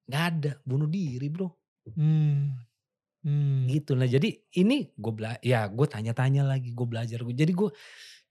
[0.09, 1.53] nggak ada bunuh diri bro,
[1.93, 2.57] Hmm.
[3.23, 3.71] Hmm.
[3.71, 3.95] gitu.
[3.95, 7.71] Nah jadi ini gue bela, ya gue tanya-tanya lagi, gue belajar, gue jadi gue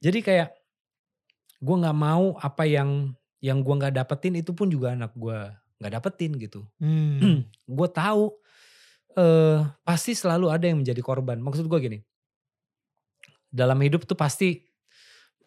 [0.04, 0.50] jadi kayak
[1.62, 5.38] gue nggak mau apa yang yang gue nggak dapetin itu pun juga anak gue
[5.80, 6.68] nggak dapetin gitu.
[6.84, 7.48] Hmm.
[7.78, 8.36] gue tahu
[9.16, 11.40] eh pasti selalu ada yang menjadi korban.
[11.40, 12.00] Maksud gue gini,
[13.52, 14.64] dalam hidup tuh pasti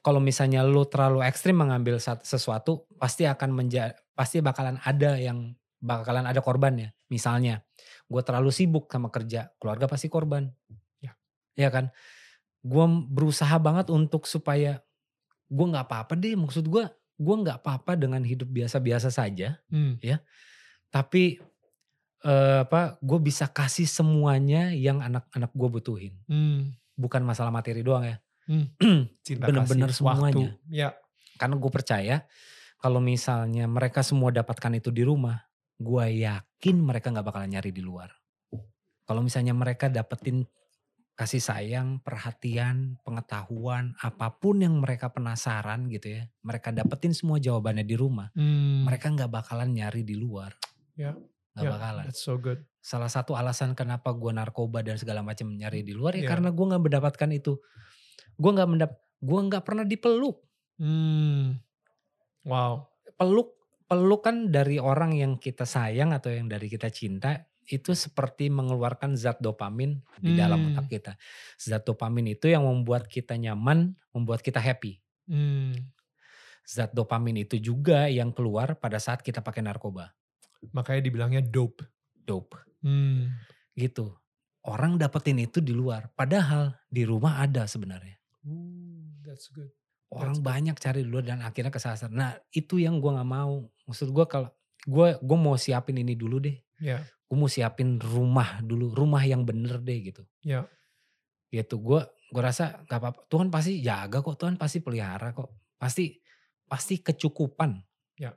[0.04, 6.24] kalau misalnya lu terlalu ekstrim mengambil sesuatu, pasti akan menja pasti bakalan ada yang bakalan
[6.24, 6.96] ada korbannya.
[7.12, 7.60] Misalnya,
[8.08, 10.48] gue terlalu sibuk sama kerja, keluarga pasti korban.
[11.04, 11.12] Ya.
[11.54, 11.92] Ya kan?
[12.64, 14.80] Gue berusaha banget untuk supaya
[15.52, 16.32] gue nggak apa-apa deh.
[16.32, 20.00] Maksud gue, gue nggak apa-apa dengan hidup biasa-biasa saja Hmm.
[20.88, 21.38] tapi
[22.24, 26.72] eh, apa gue bisa kasih semuanya yang anak-anak gue butuhin Hmm.
[26.96, 28.16] bukan masalah materi doang ya.
[29.26, 30.32] Cinta Bener-bener kasih, waktu.
[30.32, 30.48] semuanya.
[30.66, 30.88] Ya.
[31.36, 32.16] Karena gue percaya
[32.80, 35.43] kalau misalnya mereka semua dapatkan itu di rumah,
[35.78, 38.10] gue yakin mereka nggak bakalan nyari di luar.
[39.04, 40.48] Kalau misalnya mereka dapetin
[41.14, 47.86] kasih sayang, perhatian, pengetahuan, apa pun yang mereka penasaran gitu ya, mereka dapetin semua jawabannya
[47.86, 50.50] di rumah, Hmm, mereka nggak bakalan nyari di luar.
[50.98, 51.14] Ya,
[51.54, 52.04] Nggak ya, bakalan.
[52.10, 52.66] That's so good.
[52.82, 56.30] Salah satu alasan kenapa gue narkoba dan segala macam nyari di luar ya Iya.
[56.34, 57.52] karena gue nggak mendapatkan itu.
[58.34, 60.42] Gue nggak mendap, gue nggak pernah dipeluk.
[60.82, 61.62] Hmm.
[62.42, 62.90] Wow.
[63.14, 63.54] peluk
[63.84, 69.16] peluk kan dari orang yang kita sayang atau yang dari kita cinta itu seperti mengeluarkan
[69.16, 70.68] zat dopamin di dalam Hmm.
[70.76, 71.12] otak kita.
[71.56, 75.00] Zat dopamin itu yang membuat kita nyaman, membuat kita happy.
[75.24, 75.72] Hmm.
[76.64, 80.12] Zat dopamin itu juga yang keluar pada saat kita pakai narkoba,
[80.72, 81.84] Makanya dibilangnya dope.
[82.24, 83.32] dope Hmm.
[83.76, 84.16] gitu.
[84.64, 88.16] Orang dapetin itu di luar, padahal di rumah ada sebenarnya.
[88.48, 89.68] Ooh, that's good.
[90.14, 92.08] Orang That's banyak cari di luar dan akhirnya kesasar.
[92.14, 93.66] Nah itu yang gua nggak mau.
[93.90, 94.48] Maksud gua kalau
[94.84, 96.56] gue gue mau siapin ini dulu deh.
[96.82, 97.00] Ya.
[97.24, 100.22] gue mau siapin rumah dulu, rumah yang bener deh gitu.
[100.44, 100.68] Ya.
[101.48, 103.20] Gitu, gue gue rasa gak apa-apa.
[103.26, 105.50] Tuhan pasti jaga kok, Tuhan pasti pelihara kok,
[105.80, 106.20] pasti
[106.68, 107.80] pasti kecukupan.
[108.20, 108.36] Ya.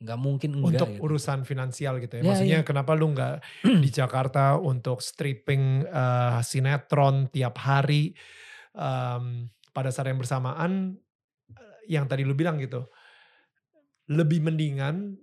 [0.00, 0.74] Nggak mungkin enggak.
[0.74, 1.02] Untuk gitu.
[1.06, 2.22] urusan finansial gitu ya.
[2.24, 2.66] Ya, Maksudnya ya.
[2.66, 3.34] kenapa lu nggak
[3.84, 8.16] di Jakarta untuk stripping eh, sinetron tiap hari
[8.74, 10.98] em, pada saat yang bersamaan
[11.88, 12.86] yang tadi lu bilang gitu.
[14.10, 15.16] Lebih mendingan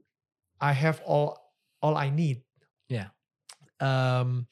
[0.60, 1.36] I have all
[1.80, 2.44] all I need.
[2.92, 3.16] Ya.
[3.80, 4.44] Em,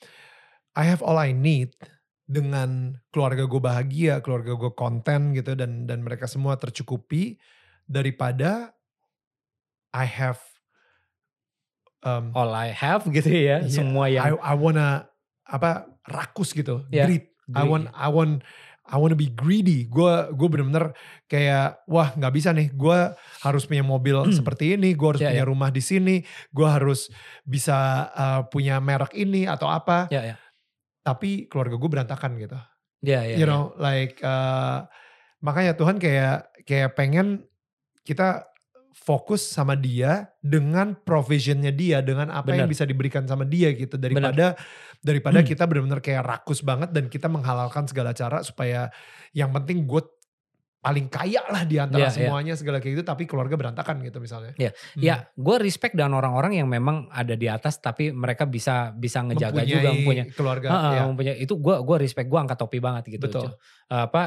[0.78, 1.76] I have all I need
[2.28, 7.40] dengan keluarga gue bahagia, keluarga gue konten gitu dan dan mereka semua tercukupi
[7.88, 8.76] daripada
[9.96, 10.44] I have
[12.04, 15.08] um, All I have gitu ya, Iya, semua I, yang I wanna
[15.48, 17.32] apa rakus gitu, Ya, greed.
[17.56, 18.44] I want I want
[18.88, 19.86] I wanna be greedy.
[19.86, 20.96] Gue gue bener-bener
[21.28, 22.72] kayak wah nggak bisa nih.
[22.72, 22.96] Gue
[23.44, 24.96] harus punya mobil seperti ini.
[24.96, 25.50] Gue harus Ya, punya ya.
[25.50, 26.16] rumah di sini.
[26.50, 27.12] Gue harus
[27.44, 27.78] bisa
[28.12, 30.08] uh, punya merek ini atau apa.
[30.08, 30.36] ya ya
[31.04, 32.58] Tapi keluarga gue berantakan gitu.
[33.06, 33.52] ya ya, you ya.
[33.52, 34.88] know like uh,
[35.40, 37.46] makanya Tuhan kayak kayak pengen
[38.02, 38.48] kita
[38.98, 42.74] fokus sama dia dengan provisionnya dia dengan apa yang Benar.
[42.74, 44.58] bisa diberikan sama dia gitu daripada
[45.00, 45.48] daripada Hmm.
[45.48, 48.90] kita benar-benar kayak rakus banget dan kita menghalalkan segala cara supaya
[49.32, 50.02] yang penting gue
[50.78, 52.16] paling kaya lah di antara Iya, iya.
[52.16, 54.72] semuanya segala kayak gitu tapi keluarga berantakan gitu misalnya Iya.
[54.72, 55.02] Hmm.
[55.04, 59.66] Ya, gue respect dengan orang-orang yang memang ada di atas tapi mereka bisa bisa ngejaga
[59.66, 61.02] juga Mempunyai mempunyai keluarga Heeh, ya.
[61.10, 63.26] mempunyai itu gue gua respect gue angkat topi banget gitu.
[63.28, 63.52] Betul.
[63.90, 64.22] Apa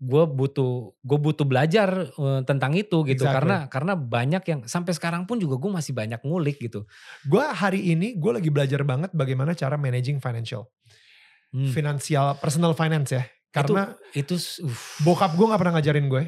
[0.00, 3.36] gue butuh gue butuh belajar eh, tentang itu gitu Exactly.
[3.36, 6.88] karena karena banyak yang sampai sekarang pun juga gue masih banyak ngulik gitu.
[7.26, 10.70] gue hari ini gue lagi belajar banget bagaimana cara managing financial
[11.50, 11.66] Hmm.
[11.66, 13.82] finansial personal finance ya karena
[14.12, 16.22] itu s- uff, bokap gue nggak pernah ngajarin gue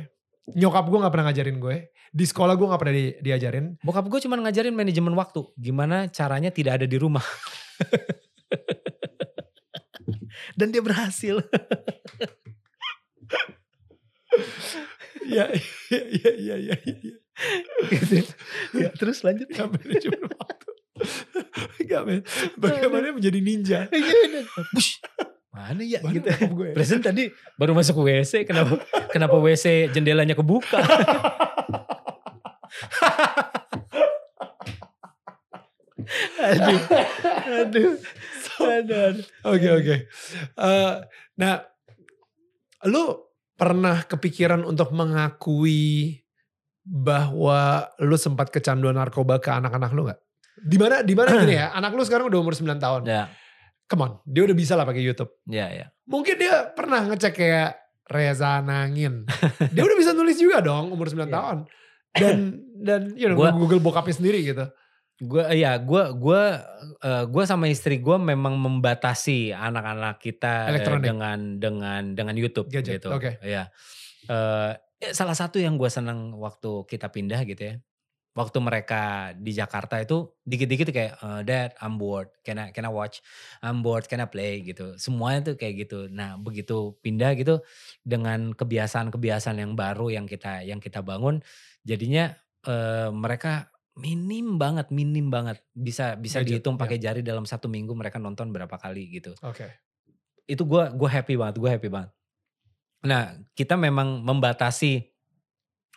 [0.52, 1.76] nyokap gue nggak pernah ngajarin gue
[2.11, 6.50] di sekolah gue nggak pernah di- diajarin bokap gue cuma ngajarin manajemen waktu, gimana caranya
[6.50, 7.22] tidak ada di rumah.
[10.52, 11.40] Dan dia berhasil.
[15.22, 15.44] Iya
[15.88, 16.74] iya iya iya iya.
[16.85, 17.16] iya.
[17.88, 18.28] Gitu.
[18.76, 19.48] Ya, terus lanjut.
[19.48, 20.70] Gak manajemen waktu.
[21.87, 22.20] Gak men.
[22.56, 23.80] Bagaimana menjadi ninja.
[24.72, 25.00] Bush.
[25.52, 26.28] Mana ya Mana gitu.
[26.32, 26.74] gue ya?
[26.74, 27.28] Presiden tadi
[27.60, 28.80] baru masuk WC, kenapa
[29.12, 30.80] kenapa WC jendelanya kebuka?
[36.42, 36.80] aduh,
[37.62, 37.92] aduh,
[38.60, 39.24] aduh, aduh.
[39.46, 39.96] Oke oke.
[40.56, 40.94] Eh,
[41.32, 41.64] Nah,
[42.86, 43.16] lu
[43.56, 46.20] pernah kepikiran untuk mengakui
[46.84, 50.20] bahwa lu sempat kecanduan narkoba ke anak-anak lu nggak?
[50.62, 51.72] Di mana di mana gini ya?
[51.78, 53.02] Anak lu sekarang udah umur 9 tahun.
[53.08, 53.32] Ya,
[53.92, 55.28] Come on, dia udah bisa lah pakai YouTube.
[55.44, 55.87] ya, ya.
[56.02, 57.70] Mungkin dia pernah ngecek kayak
[58.09, 59.28] Reza Nangin.
[59.72, 61.28] Dia udah bisa nulis juga dong umur 9 Iya.
[61.28, 61.59] tahun.
[62.12, 62.37] Dan
[62.74, 64.64] dan you know, Gua- Google bokapnya sendiri gitu.
[65.22, 66.42] Gue ya gue gue
[66.98, 71.05] eh, gue sama istri gue memang membatasi anak-anak kita eh, Elektronik.
[71.05, 73.09] dengan dengan dengan YouTube Gadget, gitu.
[73.09, 73.38] oke.
[73.40, 73.70] Ya.
[74.26, 77.74] Eh, eh, salah satu yang gue seneng waktu kita pindah gitu ya.
[78.32, 82.32] Waktu mereka di Jakarta itu dikit-dikit kayak eh, Dad, I'm bored.
[82.40, 83.20] Can I can I watch?
[83.60, 84.08] I'm bored.
[84.08, 84.96] Can I play gitu.
[84.96, 86.08] Semuanya tuh kayak gitu.
[86.08, 87.60] Nah begitu pindah gitu
[88.00, 91.44] dengan kebiasaan-kebiasaan yang baru yang kita yang kita bangun,
[91.84, 92.32] jadinya
[92.64, 93.68] eh, mereka
[94.00, 95.60] minim banget, minim banget.
[95.76, 96.80] Bisa bisa Gadget, dihitung ya.
[96.80, 99.36] pakai jari dalam satu minggu mereka nonton berapa kali gitu.
[99.44, 99.68] Oke.
[100.48, 102.10] Itu gue gue happy banget, gue happy banget.
[103.04, 105.12] Nah kita memang membatasi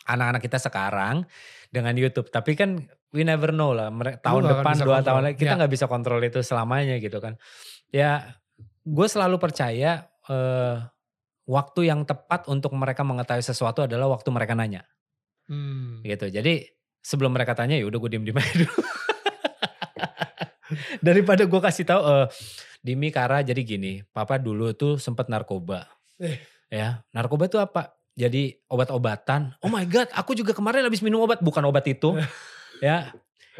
[0.05, 1.25] anak-anak kita sekarang
[1.67, 2.29] dengan YouTube.
[2.29, 3.89] Tapi kan we never know lah.
[3.89, 5.05] Tahun akan depan, dua kontrol.
[5.05, 5.57] tahun lagi kita Ya.
[5.59, 7.35] nggak bisa kontrol itu selamanya gitu kan.
[7.89, 8.37] Ya
[8.81, 10.75] gue selalu percaya eh,
[11.45, 14.81] waktu yang tepat untuk mereka mengetahui sesuatu adalah waktu mereka nanya
[15.45, 16.01] Hmm.
[16.01, 16.25] gitu.
[16.25, 16.65] Jadi
[17.01, 18.81] sebelum mereka tanya ya udah gue diem diem aja dulu.
[21.01, 22.27] Daripada gue kasih tahu eh
[22.81, 25.89] Dimi Kara jadi gini, papa dulu tuh sempet narkoba.
[26.21, 26.37] Eh.
[26.69, 27.93] Ya, narkoba itu apa?
[28.15, 29.59] Jadi obat-obatan.
[29.59, 32.15] Oh my god, aku juga kemarin habis minum obat, bukan obat itu.
[32.83, 33.11] ya.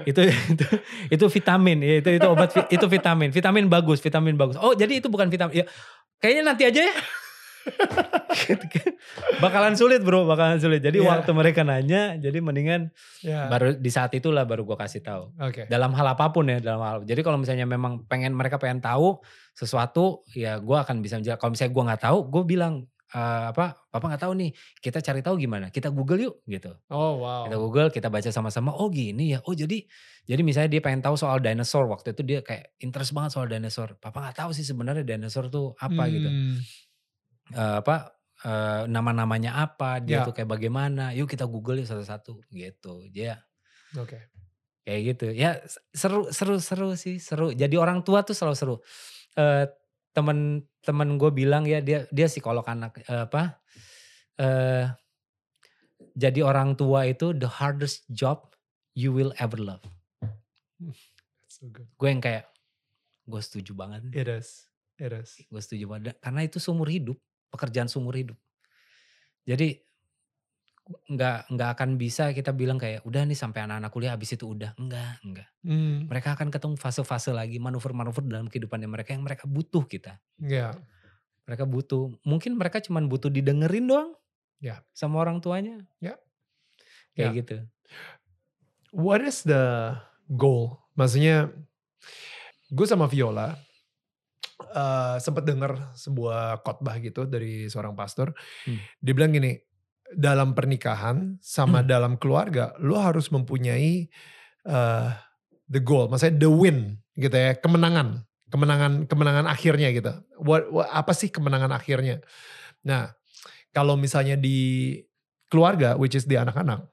[0.03, 0.65] Itu itu
[1.07, 3.31] itu vitamin, ya, itu itu obat itu vitamin.
[3.31, 4.59] Vitamin bagus, vitamin bagus.
[4.59, 5.63] Oh, jadi itu bukan vitamin.
[5.63, 5.65] Ya,
[6.19, 6.95] kayaknya nanti aja ya.
[9.43, 10.83] bakalan sulit bro, bakalan sulit.
[10.83, 11.09] Jadi Iya.
[11.09, 12.91] waktu mereka nanya, jadi mendingan
[13.25, 13.47] Ya.
[13.49, 15.33] baru di saat itulah baru gue kasih tahu.
[15.41, 15.65] Oke.
[15.71, 16.97] Dalam hal apa pun ya, dalam hal.
[17.07, 19.19] Jadi kalau misalnya memang pengen mereka pengen tahu
[19.55, 21.41] sesuatu, ya gue akan bisa menjelaskan.
[21.41, 22.73] Kalau misalnya gue nggak tahu, gue bilang
[23.15, 24.51] "Eh, apa, papa nggak tahu nih.
[24.83, 25.71] Kita cari tahu gimana?
[25.71, 26.75] Kita Google yuk, gitu.
[26.91, 27.47] Oh wow.
[27.47, 28.75] Kita Google, kita baca sama-sama.
[28.75, 29.39] Oh gini ya.
[29.47, 29.87] Oh jadi,
[30.27, 33.95] jadi misalnya dia pengen tahu soal dinosaur waktu itu dia kayak interest banget soal dinosaur.
[34.03, 36.27] Papa nggak tahu sih sebenarnya dinosaur tuh apa gitu.
[36.27, 36.59] Hmm.
[37.55, 37.95] Eh, apa
[38.43, 40.03] eh, nama-namanya apa?
[40.03, 40.25] Dia Ya.
[40.27, 41.15] tuh kayak bagaimana?
[41.15, 43.07] Yuk kita Google yuk satu-satu gitu.
[43.15, 43.39] Dia
[43.95, 44.27] Oke.
[44.85, 45.57] kayak gitu ya
[45.97, 48.75] seru seru seru sih seru jadi orang tua tuh selalu seru
[49.33, 49.65] Eh
[50.15, 53.59] temen-temen gue bilang ya dia dia psikolog anak eh, apa
[54.39, 54.87] eh
[56.15, 58.55] jadi orang tua itu the hardest job
[58.95, 59.83] you will ever love.
[61.51, 62.47] So gue yang kayak
[63.27, 64.67] gue setuju banget It is.
[64.95, 65.35] It is.
[65.43, 66.15] gue setuju banget.
[66.23, 67.19] Karena itu seumur hidup
[67.51, 68.39] pekerjaan seumur hidup.
[69.45, 69.84] Jadi
[70.85, 74.77] nggak nggak akan bisa kita bilang kayak udah nih sampai anak-anak kuliah habis itu udah
[74.77, 76.05] enggak enggak Hmm.
[76.05, 80.77] mereka akan ketemu fase-fase lagi manuver-manuver dalam kehidupannya mereka yang mereka butuh kita Ya.
[81.49, 84.13] mereka butuh mungkin mereka cuman butuh didengerin doang
[84.61, 84.85] Ya.
[84.93, 86.21] sama orang tuanya Ya.
[87.17, 87.37] kayak Ya.
[87.41, 87.55] gitu
[88.95, 89.91] What is the
[90.31, 90.79] goal?
[90.95, 91.51] Maksudnya,
[92.71, 93.59] gue sama Viola
[94.71, 98.31] eh sempat dengar sebuah khotbah gitu dari seorang pastor.
[98.63, 98.79] Hmm.
[99.03, 99.59] Dia bilang gini,
[100.15, 101.87] dalam pernikahan sama Hmm.
[101.87, 104.07] dalam keluarga, lo harus mempunyai
[104.65, 105.09] eh
[105.69, 110.13] the goal, maksudnya the win gitu ya, kemenangan, kemenangan, kemenangan akhirnya gitu.
[110.41, 112.21] What, what- apa sih kemenangan akhirnya?
[112.85, 113.13] Nah,
[113.73, 114.97] kalau misalnya di
[115.49, 116.85] keluarga, which is di anak-anak,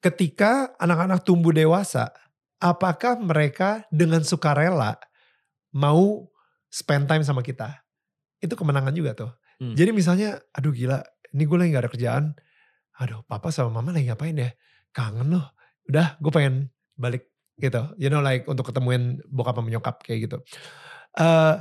[0.00, 2.12] ketika anak-anak tumbuh dewasa,
[2.60, 4.96] apakah mereka dengan sukarela
[5.76, 6.28] mau
[6.72, 7.84] spend time sama kita?
[8.40, 9.30] Itu kemenangan juga tuh.
[9.56, 9.72] Hmm.
[9.72, 11.00] Jadi misalnya, aduh gila,
[11.36, 12.24] ini gue lagi gak ada kerjaan.
[12.96, 14.50] Aduh, papa sama mama lagi ngapain ya?
[14.96, 15.52] Kangen loh.
[15.84, 17.28] Udah, gue pengen balik
[17.60, 17.92] gitu.
[18.00, 20.36] You know like untuk ketemuin bokap sama nyokap kayak gitu.
[21.20, 21.54] Eh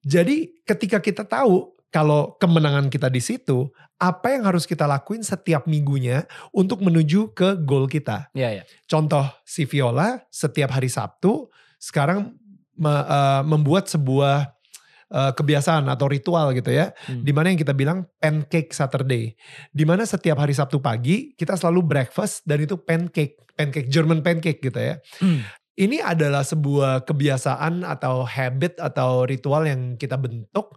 [0.00, 3.68] jadi ketika kita tahu kalau kemenangan kita di situ,
[4.00, 8.32] apa yang harus kita lakuin setiap minggunya untuk menuju ke goal kita?
[8.32, 12.32] ya ya Contoh si Viola setiap hari Sabtu sekarang
[12.78, 14.56] me- eh, membuat sebuah
[15.10, 17.26] eh, kebiasaan atau ritual gitu ya, Hmm.
[17.26, 19.34] di mana yang kita bilang pancake Saturday,
[19.74, 24.62] di mana setiap hari Sabtu pagi kita selalu breakfast dan itu pancake, pancake German pancake
[24.62, 25.02] gitu ya.
[25.18, 25.42] Hmm.
[25.74, 30.76] Ini adalah sebuah kebiasaan atau habit atau ritual yang kita bentuk.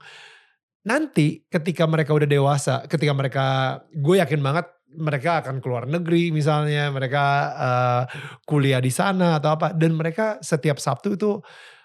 [0.83, 3.45] Nanti ketika mereka udah dewasa, ketika mereka,
[3.95, 7.23] gue yakin banget mereka akan keluar negeri misalnya, mereka
[7.55, 8.03] eh,
[8.43, 11.39] kuliah di sana atau apa, dan mereka setiap Sabtu itu,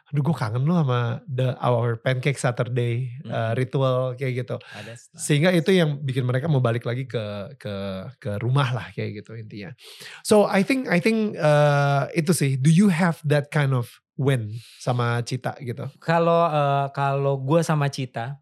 [0.09, 3.53] aduh gue kangen loh sama the our pancake Saturday Hmm.
[3.53, 4.57] ritual kayak gitu.
[4.57, 4.97] nah.
[5.21, 7.75] Sehingga itu yang bikin mereka mau balik lagi ke ke
[8.17, 9.77] ke rumah lah kayak gitu intinya.
[10.25, 12.57] So I think I think uh, itu sih.
[12.57, 15.87] Do you have that kind of win sama Cita gitu?
[16.01, 18.41] kalau eh, kalau gue sama Cita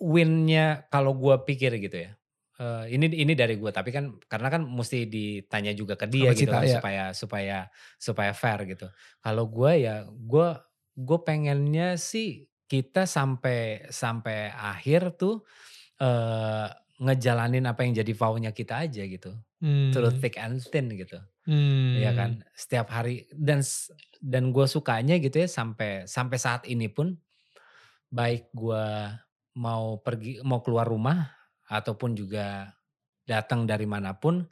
[0.00, 2.16] winnya kalau gue pikir gitu ya
[2.60, 6.40] eh, ini ini dari gue tapi kan karena kan mesti ditanya juga ke dia Sama
[6.40, 6.76] gitu kan ya.
[6.76, 7.58] supaya supaya
[7.96, 8.86] supaya fair gitu.
[9.24, 10.48] Kalau gue ya gue
[11.00, 15.42] gue pengennya sih kita sampai sampai akhir tuh
[16.00, 16.68] eh
[17.00, 19.32] ngejalanin apa yang jadi vownya kita aja gitu.
[19.92, 21.16] Through thick and thin gitu.
[21.50, 21.96] Hmm.
[21.96, 23.64] ya kan setiap hari dan
[24.20, 27.16] dan gue sukanya gitu ya sampai sampai saat ini pun
[28.12, 28.86] baik gue
[29.56, 31.39] mau pergi mau keluar rumah
[31.70, 32.74] ataupun juga
[33.24, 34.42] datang dari mana pun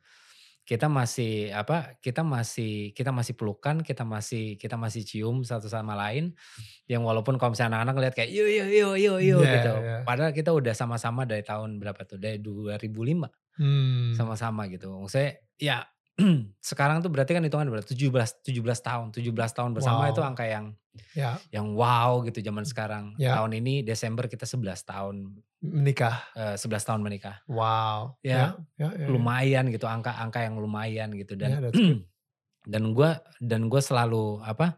[0.68, 5.96] kita masih apa kita masih kita masih pelukan kita masih kita masih cium satu sama
[5.96, 6.36] lain
[6.84, 9.96] yang walaupun kalau misalnya anak-anak lihat kayak yuk yuk yuk yuk yuk Iya, gitu iya.
[10.04, 14.14] padahal kita udah sama-sama dari tahun berapa tuh dari 2005 Hmm.
[14.14, 14.86] sama-sama gitu.
[14.86, 15.82] Maksudnya ya
[16.70, 19.06] sekarang tuh berarti kan hitungan berarti 17 17 tahun.
[19.14, 20.12] 17 tahun bersama Wow.
[20.12, 20.74] itu angka yang
[21.14, 23.14] Ya yang wow gitu zaman sekarang.
[23.22, 23.38] Ya.
[23.38, 26.26] Tahun ini Desember kita 11 tahun menikah.
[26.34, 27.38] eh, 11 tahun menikah.
[27.46, 28.18] Wow.
[28.20, 29.06] Ya, ya, ya, ya.
[29.06, 31.74] Lumayan gitu angka-angka yang lumayan gitu Ya, dan good.
[32.72, 34.74] dan gua dan gue selalu apa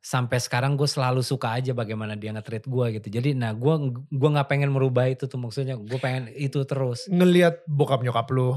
[0.00, 3.08] sampai sekarang gue selalu suka aja bagaimana dia nge-treat gue gitu.
[3.20, 3.74] Jadi nah gue
[4.08, 7.04] gua nggak pengen merubah itu tuh maksudnya gue pengen itu terus.
[7.12, 8.56] Ngelihat bokap nyokap lu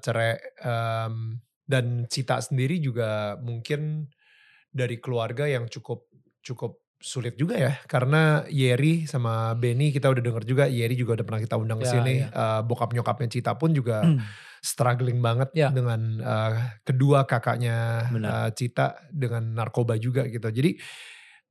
[0.00, 1.36] cerai um,
[1.68, 4.08] dan Cita sendiri juga mungkin
[4.72, 6.08] dari keluarga yang cukup
[6.40, 11.26] cukup sulit juga ya karena Yeri sama Benny kita udah denger juga Yeri juga udah
[11.28, 12.28] pernah kita undang ke ya, sini ya, ya.
[12.32, 14.00] Uh, bokap nyokapnya Cita pun juga
[14.64, 15.68] struggling banget ya.
[15.68, 20.48] dengan uh, kedua kakaknya uh, Cita dengan narkoba juga gitu.
[20.48, 20.80] Jadi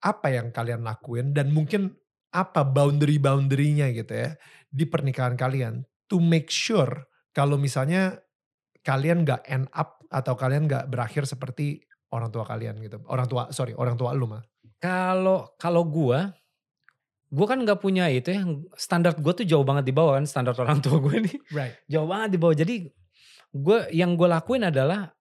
[0.01, 1.93] apa yang kalian lakuin dan mungkin
[2.33, 4.33] apa boundary-boundary-nya gitu ya
[4.65, 8.17] di pernikahan kalian to make sure kalau misalnya
[8.81, 12.97] kalian gak end up atau kalian gak berakhir seperti orang tua kalian gitu.
[13.05, 14.41] Orang tua, sorry, orang tua lu mah.
[14.81, 16.19] Kalau kalau gue
[17.33, 18.45] gue kan nggak punya itu ya
[18.77, 21.73] standar gue tuh jauh banget di bawah kan standar orang tua gue nih right.
[21.89, 22.75] jauh banget di bawah jadi
[23.53, 25.13] gue yang gue lakuin adalah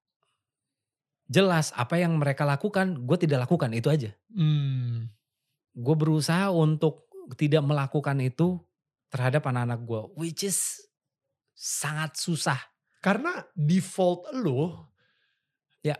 [1.29, 5.09] jelas apa yang mereka lakukan gue tidak lakukan itu aja hmm.
[5.77, 8.61] gue berusaha untuk tidak melakukan itu
[9.13, 10.81] terhadap anak-anak gue which is
[11.53, 12.59] sangat susah
[13.05, 14.89] karena default lo
[15.85, 15.97] ya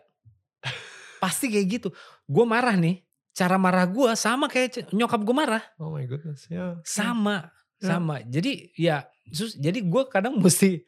[1.23, 1.89] pasti kayak gitu
[2.25, 6.57] gue marah nih cara marah gue sama kayak nyokap gue marah oh my goodness ya
[6.57, 6.73] yeah.
[6.85, 7.89] sama yeah.
[7.93, 8.97] sama jadi ya
[9.33, 10.85] sus jadi gue kadang mesti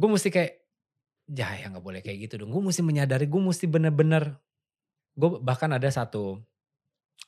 [0.00, 0.52] gue mesti kayak
[1.30, 2.50] ya ya nggak boleh kayak gitu dong.
[2.50, 4.40] Gue mesti menyadari gue mesti bener-bener
[5.12, 6.40] gue bahkan ada satu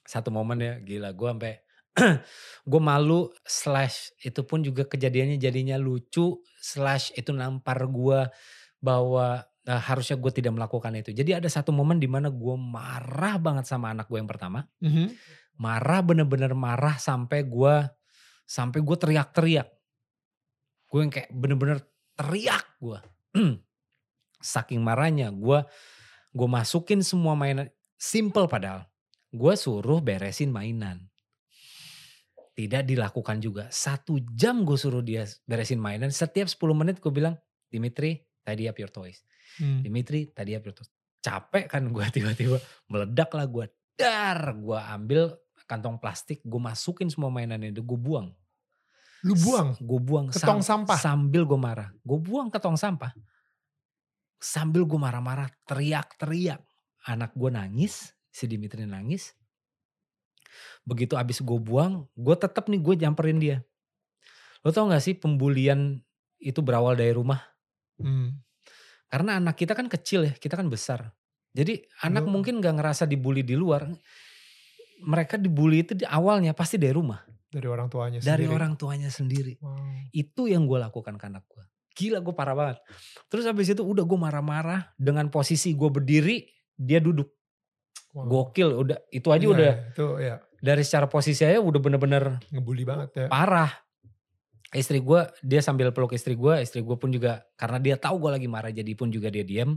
[0.08, 1.54] satu momen ya gila gue sampai
[2.70, 8.32] gue malu slash itu pun juga kejadiannya jadinya lucu slash itu nampar gue
[8.80, 11.12] bahwa nah, harusnya gue tidak melakukan itu.
[11.12, 14.64] Jadi ada satu momen di mana gue marah banget sama anak gue yang pertama.
[14.80, 15.06] Mm -hmm.
[15.60, 17.74] marah bener-bener marah sampai gue
[18.48, 19.68] sampai gue teriak-teriak.
[20.88, 21.91] Gue yang kayak bener-bener
[22.22, 23.00] teriak gue.
[24.54, 25.66] Saking marahnya gue
[26.32, 27.66] gue masukin semua mainan
[27.98, 28.86] simple padahal.
[29.32, 31.02] Gue suruh beresin mainan.
[32.52, 33.66] Tidak dilakukan juga.
[33.72, 36.12] Satu jam gue suruh dia beresin mainan.
[36.12, 37.34] Setiap 10 menit gue bilang,
[37.72, 39.24] Dimitri, tadi up your toys.
[39.56, 39.80] Hmm.
[39.80, 40.92] Dimitri, tadi up your toys.
[41.24, 42.60] Capek kan gue tiba-tiba.
[42.92, 43.64] Meledak lah gue.
[43.96, 45.32] Dar, gue ambil
[45.64, 48.28] kantong plastik, gue masukin semua mainannya, gue buang.
[49.22, 49.78] Lu buang?
[49.78, 50.26] Gue buang.
[50.30, 50.98] Ke tong sampah?
[50.98, 51.94] Sambil gue marah.
[52.02, 53.14] Gue buang ke tong sampah.
[54.42, 56.58] Sambil gue marah-marah, teriak-teriak.
[57.06, 59.34] Anak gue nangis, si Dimitri nangis.
[60.82, 63.62] Begitu abis gue buang, gue tetap nih gue nyamperin dia.
[64.66, 66.02] Lo tau gak sih pembulian
[66.42, 67.38] itu berawal dari rumah?
[68.02, 68.42] Hmm.
[69.06, 71.14] Karena anak kita kan kecil ya, kita kan besar.
[71.54, 72.34] Jadi anak Lo...
[72.34, 73.86] mungkin gak ngerasa dibully di luar.
[75.02, 77.22] Mereka dibully itu di awalnya pasti dari rumah.
[77.52, 78.32] Dari orang tuanya sendiri.
[78.32, 79.52] Dari orang tuanya sendiri.
[79.60, 80.08] Wow.
[80.08, 81.64] Itu yang gue lakukan ke anak gue.
[81.92, 82.80] Gila gue parah banget.
[83.28, 87.28] Terus habis itu udah gue marah-marah dengan posisi gue berdiri, dia duduk.
[88.16, 88.24] Wow.
[88.48, 89.72] Gokil, udah itu aja ya, udah.
[89.92, 90.34] Itu ya.
[90.64, 93.26] Dari secara posisi aja udah bener-bener ngebully banget ya.
[93.28, 93.68] Parah.
[94.72, 98.40] Istri gue, dia sambil peluk istri gue, istri gue pun juga karena dia tahu gue
[98.40, 99.76] lagi marah jadi pun juga dia diam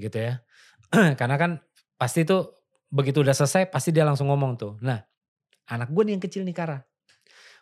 [0.00, 0.40] gitu ya.
[1.20, 1.50] karena kan
[2.00, 2.56] pasti tuh
[2.88, 4.72] begitu udah selesai pasti dia langsung ngomong tuh.
[4.80, 4.96] Nah
[5.68, 6.80] anak gue nih yang kecil nih Kara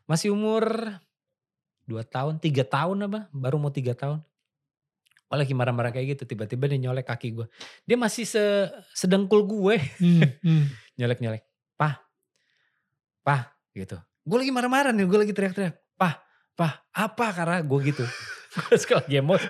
[0.06, 0.96] masih umur
[1.86, 4.18] 2 tahun, 3 tahun apa, baru mau 3 tahun.
[5.32, 7.46] Oh lagi marah-marah kayak gitu, tiba-tiba dia nyolek kaki gue.
[7.88, 9.80] Dia masih se sedengkul gue.
[9.96, 10.64] Hmm, hmm.
[11.00, 11.42] Nyolek-nyolek.
[11.72, 12.04] Pah,
[13.24, 13.96] pah gitu.
[14.28, 15.74] Gue lagi marah-marah nih, gue lagi teriak-teriak.
[15.96, 16.20] Pah,
[16.52, 18.04] pah, apa karena gue gitu.
[18.52, 19.48] Terus kalau lagi emosi.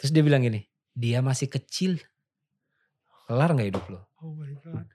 [0.00, 0.64] Terus dia bilang gini,
[0.96, 2.00] dia masih kecil.
[3.28, 4.08] Kelar gak hidup lo?
[4.24, 4.88] Oh my God.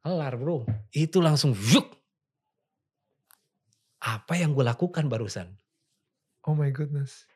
[0.00, 0.64] Kelar bro.
[0.96, 1.99] Itu langsung yuk
[4.00, 5.52] apa yang gue lakukan barusan?
[6.48, 7.28] Oh my goodness.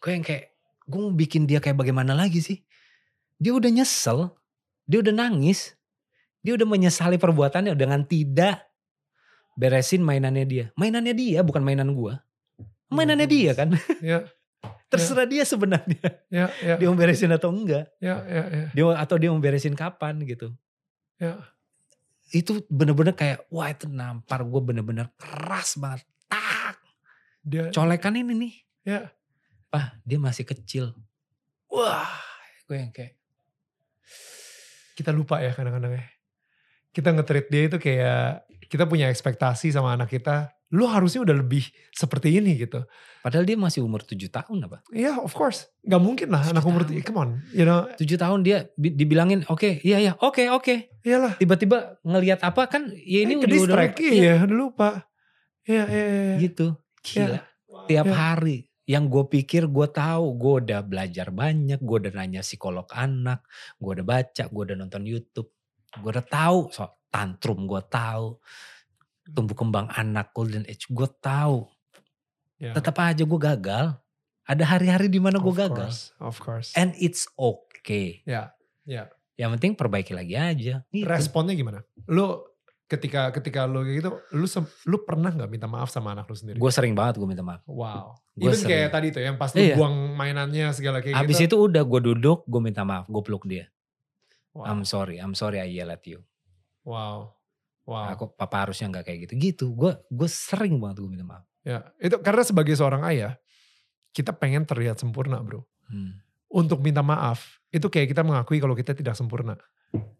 [0.00, 0.56] Gue yang kayak,
[0.88, 2.64] gue mau bikin dia kayak bagaimana lagi sih?
[3.36, 4.32] Dia udah nyesel,
[4.88, 5.76] dia udah nangis,
[6.40, 8.64] dia udah menyesali perbuatannya dengan tidak
[9.60, 10.66] beresin mainannya dia.
[10.80, 12.16] Mainannya dia, bukan mainan gue.
[12.88, 13.76] Mainannya dia kan.
[14.00, 14.24] Ya.
[14.92, 15.30] Terserah ya.
[15.30, 16.08] dia sebenarnya.
[16.32, 16.74] Ya, ya.
[16.80, 17.92] Dia mau beresin atau enggak.
[18.00, 18.66] Ya, ya, ya.
[18.72, 20.56] Dia atau dia mau beresin kapan gitu.
[21.20, 21.53] Ya
[22.34, 26.02] itu bener-bener kayak wah itu nampar gue bener-bener keras banget.
[26.26, 26.76] Tak.
[27.46, 28.54] Dia colekan ini nih.
[28.82, 29.00] Ya.
[29.70, 30.90] Ah dia masih kecil.
[31.70, 32.10] Wah
[32.66, 33.14] gue yang kayak
[34.98, 36.04] kita lupa ya kadang-kadang ya.
[36.90, 41.62] Kita nge-treat dia itu kayak kita punya ekspektasi sama anak kita lu harusnya udah lebih
[41.94, 42.82] seperti ini gitu.
[43.22, 44.82] Padahal dia masih umur 7 tahun apa?
[44.90, 45.70] Iya yeah, of course.
[45.86, 47.06] Gak mungkin lah anak umur, tahun.
[47.06, 47.30] come on.
[47.54, 47.86] You know.
[47.94, 50.66] 7 tahun dia dibilangin oke okay, iya iya oke okay, oke.
[50.66, 50.78] Okay.
[51.06, 51.38] Iyalah.
[51.38, 54.02] Tiba-tiba ngelihat apa kan ya ini eh, udah, udah, lupa.
[54.02, 54.88] Iya udah lupa.
[55.62, 56.36] Iya iya iya.
[56.42, 56.66] Gitu.
[57.06, 57.22] Gila.
[57.22, 57.42] Yeah.
[57.84, 58.18] Tiap yeah.
[58.18, 63.40] hari yang gue pikir gue tahu gue udah belajar banyak gue udah nanya psikolog anak
[63.80, 65.48] gue udah baca gue udah nonton YouTube
[65.96, 68.36] gue udah tahu soal tantrum gue tahu
[69.26, 71.64] tumbuh kembang anak golden age gue tahu
[72.54, 72.70] Ya.
[72.70, 73.98] tetap aja gue gagal
[74.44, 76.70] ada hari-hari di mana gue gagal course, Of course.
[76.76, 78.54] and it's okay Ya,
[78.84, 79.10] ya.
[79.34, 81.04] yang penting perbaiki lagi aja gitu.
[81.04, 81.82] Responnya gimana?
[82.06, 82.46] Lu
[82.86, 84.46] ketika ketika lu kayak gitu, lu
[84.86, 86.60] lu pernah nggak minta maaf sama anak lu sendiri?
[86.60, 88.14] gue sering banget gue minta maaf wow.
[88.38, 88.70] Sering.
[88.70, 89.74] kayak tadi tuh yang pas lu Iya.
[89.74, 91.48] buang mainannya segala kayak Abis gitu.
[91.50, 93.66] itu udah gue duduk gue minta maaf gue peluk dia
[94.54, 94.68] wow.
[94.70, 96.22] I'm sorry I'm sorry I yell at you
[96.86, 97.34] wow.
[97.84, 98.16] Wow.
[98.16, 101.80] aku papa harusnya nggak kayak gitu gitu gue gue sering banget gue minta maaf Ya,
[101.96, 103.40] itu karena sebagai seorang ayah,
[104.12, 105.64] kita pengen terlihat sempurna, Bro.
[105.88, 106.20] Hmm.
[106.52, 109.56] Untuk minta maaf, itu kayak kita mengakui kalau kita tidak sempurna.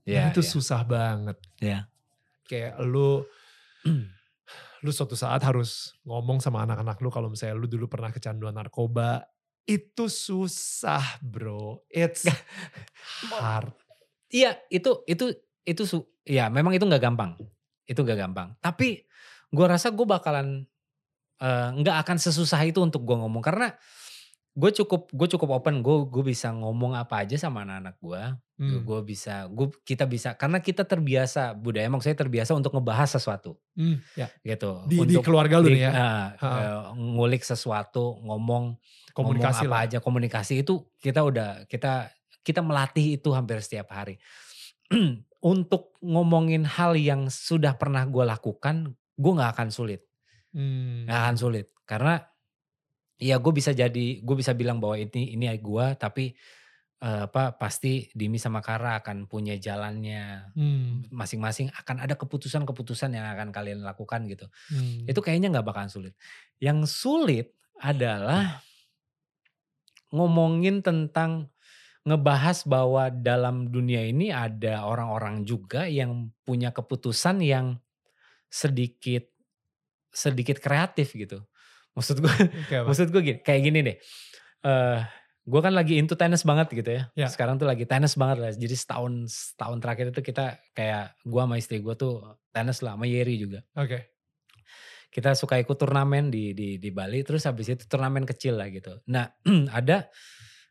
[0.09, 0.49] Ya, itu ya.
[0.57, 1.37] susah banget.
[1.61, 1.79] Ya.
[2.49, 3.29] Kayak lu
[4.85, 9.29] lu suatu saat harus ngomong sama anak-anak lu kalau misalnya lu dulu pernah kecanduan narkoba,
[9.69, 11.85] itu susah, Bro.
[11.93, 12.25] It's
[13.37, 13.77] hard.
[14.33, 15.29] Iya itu itu
[15.69, 17.37] itu su- ya memang itu nggak gampang.
[17.85, 18.49] Itu nggak gampang.
[18.59, 19.05] Tapi
[19.49, 20.65] gue rasa gue bakalan
[21.39, 23.45] eh, nggak akan sesusah itu untuk gue ngomong.
[23.45, 23.73] Karena
[24.55, 25.85] gue cukup gue cukup open.
[25.85, 28.23] Gue gue bisa ngomong apa aja sama anak-anak gue
[28.55, 28.87] Hmm.
[28.87, 33.59] gue bisa gue kita bisa karena kita terbiasa budaya emang saya terbiasa untuk ngebahas sesuatu.
[33.75, 34.31] Hmm, ya.
[34.47, 34.87] gitu.
[34.87, 35.93] Di, di untuk keluarga lu di- nih ya,
[36.39, 38.79] eh, ngulik sesuatu ngomong
[39.11, 39.91] komunikasi ngomong apa lah.
[39.91, 42.15] aja komunikasi itu kita udah kita
[42.47, 44.23] kita melatih itu hampir setiap hari
[45.45, 50.03] untuk ngomongin hal yang sudah pernah gue lakukan gue nggak akan sulit
[50.55, 51.03] Hmm.
[51.11, 52.23] nggak akan sulit karena
[53.19, 56.31] ya gue bisa jadi gue bisa bilang bahwa ini ini gue tapi
[57.05, 61.11] eh, apa pasti Dimi sama Kara akan punya jalannya Hmm.
[61.11, 65.05] masing-masing akan ada keputusan-keputusan yang akan kalian lakukan gitu Hmm.
[65.11, 66.15] itu kayaknya nggak bakalan sulit.
[66.63, 67.47] Yang sulit
[67.83, 68.63] adalah
[70.15, 71.51] ngomongin tentang
[72.05, 77.81] ngebahas bahwa dalam dunia ini ada orang-orang juga yang punya keputusan yang
[78.53, 79.25] sedikit
[80.13, 81.43] sedikit kreatif gitu.
[81.97, 82.87] Maksud gue, Oke, apa?
[82.87, 83.97] maksud gue gini, kayak gini deh.
[84.65, 85.01] Eh,
[85.45, 87.03] gue kan lagi into tennis banget gitu ya.
[87.17, 87.29] Ya.
[87.33, 88.51] Sekarang tuh lagi tennis banget lah.
[88.53, 89.13] Jadi setahun
[89.55, 92.21] setahun terakhir itu kita kayak gue sama istri gue tuh
[92.55, 94.15] tennis lah, sama Yeri juga Oke.
[95.11, 98.99] kita suka ikut turnamen di di di Bali terus habis itu turnamen kecil lah gitu.
[99.11, 99.31] Nah,
[99.79, 100.11] ada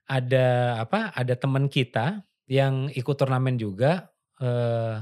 [0.06, 0.48] ada
[0.80, 1.12] apa?
[1.12, 5.00] Ada teman kita yang ikut turnamen juga eh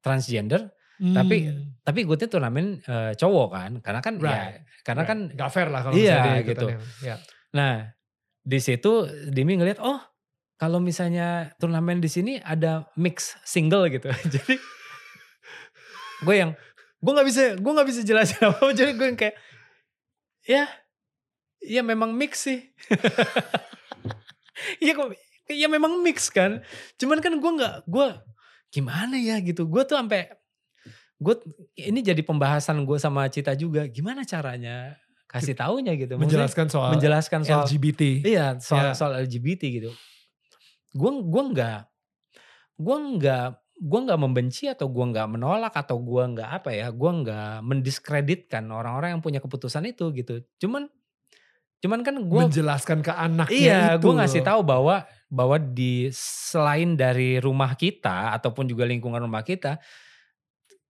[0.00, 1.80] transgender, Tapi- Hmm.
[1.80, 3.72] tapi ikutnya turnamen eh, cowok kan.
[3.80, 4.60] Karena kan ya Right.
[4.84, 5.34] karena kan Right.
[5.36, 6.66] Nggak fair lah kalau Iya, misalnya gitu.
[7.00, 7.16] ya.
[7.50, 7.74] nah,
[8.40, 8.92] di situ
[9.28, 9.96] Dimi ngeliat oh,
[10.56, 14.08] kalau misalnya turnamen di sini ada mix single gitu.
[14.34, 14.60] Jadi
[16.20, 16.52] gue yang
[17.00, 19.36] gue nggak bisa gue nggak bisa jelasin apa jadi gue yang kayak
[20.44, 20.68] ya
[21.60, 22.60] ya memang mix sih
[24.84, 25.08] Iya kok
[25.50, 26.62] ya memang mix kan
[26.94, 28.08] cuman kan gue nggak gue
[28.70, 30.30] gimana ya gitu gue tuh sampai
[31.18, 31.34] gue
[31.74, 34.94] ini jadi pembahasan gue sama Cita juga gimana caranya
[35.30, 38.02] kasih taunya gitu Maksudnya Menjelaskan soal menjelaskan soal LGBT.
[38.26, 38.94] Iya soal Ya.
[38.98, 39.90] soal LGBT gitu.
[40.90, 41.80] Gue gua nggak
[42.82, 43.46] gue nggak
[43.80, 48.66] gue nggak membenci atau gue nggak menolak atau gue nggak apa ya gue nggak mendiskreditkan
[48.74, 50.42] orang-orang yang punya keputusan itu gitu.
[50.58, 50.90] Cuman
[51.80, 54.04] cuman kan gue menjelaskan ke anaknya iya itu.
[54.04, 59.80] gue ngasih tahu bahwa bahwa di selain dari rumah kita ataupun juga lingkungan rumah kita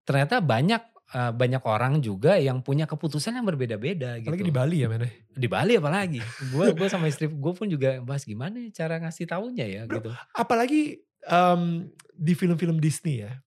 [0.02, 0.82] ternyata banyak
[1.14, 5.06] eh, banyak orang juga yang punya keputusan yang berbeda-beda gitu Apalagi di Bali ya men.
[5.30, 6.20] di Bali apalagi
[6.50, 10.02] gue gue sama istri gue pun juga bahas gimana ya cara ngasih taunya ya Bro,
[10.02, 10.98] gitu Apalagi
[11.30, 11.86] em,
[12.16, 13.38] di film-film Disney ya.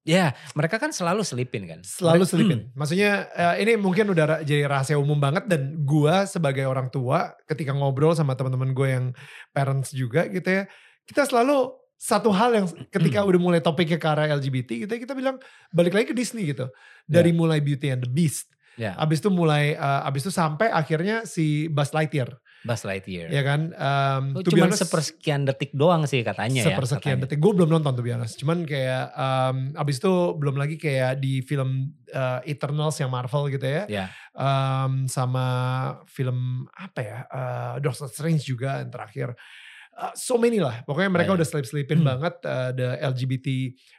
[0.00, 2.60] Ya mereka kan selalu selipin kan Selalu Mereka- selipin.
[2.72, 7.76] Maksudnya eh, ini mungkin udah jadi rahasia umum banget dan gua sebagai orang tua ketika
[7.76, 9.04] ngobrol sama teman-teman gue yang
[9.52, 10.62] parents juga gitu ya.
[11.04, 15.12] Kita selalu satu hal yang ketika udah mulai topiknya ke arah LGBT gitu ya, kita
[15.12, 15.36] bilang
[15.68, 16.72] balik lagi ke Disney gitu.
[17.04, 18.48] Dari mulai Beauty and the Beast.
[18.80, 22.32] ya Abis itu mulai, eh, abis itu sampai akhirnya si Buzz Lightyear.
[22.60, 23.72] Buzz Lightyear Ya kan.
[23.72, 27.40] Um, Oh, honest, sepersekian detik doang sih katanya ya sepersekian detik.
[27.40, 28.36] Gue belum nonton tuh biasa.
[28.36, 33.64] Cuman kayak um, abis itu belum lagi kayak di film uh, Eternals yang Marvel gitu
[33.64, 33.82] ya.
[33.88, 34.06] Ya.
[34.36, 35.46] Um, sama
[36.06, 37.18] film apa ya?
[37.30, 39.32] Uh, Doctor Strange juga yang terakhir.
[39.90, 40.80] Uh, so many lah.
[40.82, 41.42] Pokoknya mereka Banyak.
[41.42, 42.08] udah selip-selipin Hmm.
[42.08, 43.48] banget uh, the LGBT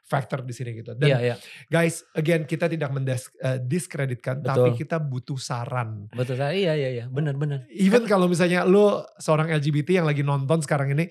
[0.02, 0.96] factor di sini gitu.
[0.96, 1.36] Dan Iya, iya.
[1.68, 4.50] guys, again kita tidak mendiskreditkan, Betul.
[4.50, 6.10] tapi kita butuh saran.
[6.10, 6.42] Betul.
[6.42, 7.06] Iya, iya, iya.
[7.06, 7.68] Benar, benar.
[7.70, 11.06] Even kalau misalnya lo seorang LGBT yang lagi nonton sekarang ini,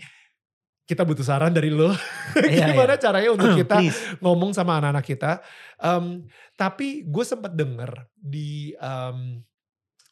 [0.82, 1.94] kita butuh saran dari lo.
[2.50, 3.78] Iya, Gimana caranya untuk kita
[4.18, 5.32] ngomong sama anak-anak kita.
[5.78, 9.38] Em, tapi gue sempat denger di em,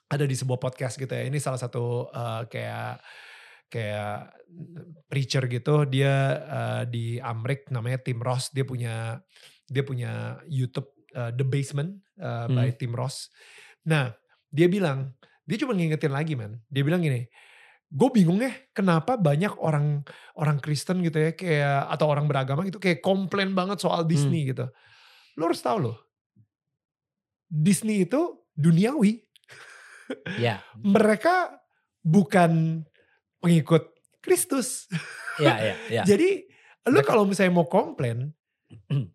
[0.07, 1.27] ada di sebuah podcast gitu ya.
[1.27, 3.03] Ini salah satu eh, kayak
[3.69, 4.33] kayak
[5.09, 6.15] preacher gitu dia
[6.49, 9.21] uh, di Amrik namanya Tim Ross dia punya
[9.69, 12.79] dia punya YouTube uh, The Basement uh, by Hmm.
[12.81, 13.29] Tim Ross.
[13.85, 14.13] Nah
[14.49, 15.13] dia bilang
[15.45, 16.61] dia cuma ngingetin lagi man.
[16.69, 17.25] Dia bilang gini,
[17.89, 20.05] gue bingung ya kenapa banyak orang
[20.37, 24.69] orang Kristen gitu ya kayak atau orang beragama gitu kayak komplain banget soal Disney gitu.
[25.37, 25.97] Lo harus tahu loh,
[27.49, 29.25] Disney itu duniawi.
[30.41, 31.61] Ya, Mereka
[32.05, 32.83] bukan
[33.39, 34.91] pengikut Kristus.
[35.39, 36.03] ya, ya, ya.
[36.09, 36.47] Jadi
[36.89, 38.35] lu kalau misalnya mau komplain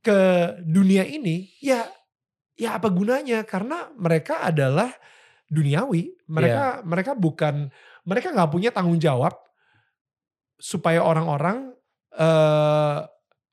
[0.02, 0.20] ke
[0.64, 1.86] dunia ini, ya
[2.58, 3.44] ya apa gunanya?
[3.44, 4.90] Karena mereka adalah
[5.52, 6.16] duniawi.
[6.30, 7.70] Mereka mereka bukan
[8.08, 9.36] mereka nggak punya tanggung jawab
[10.58, 11.76] supaya orang-orang
[12.16, 13.00] eh,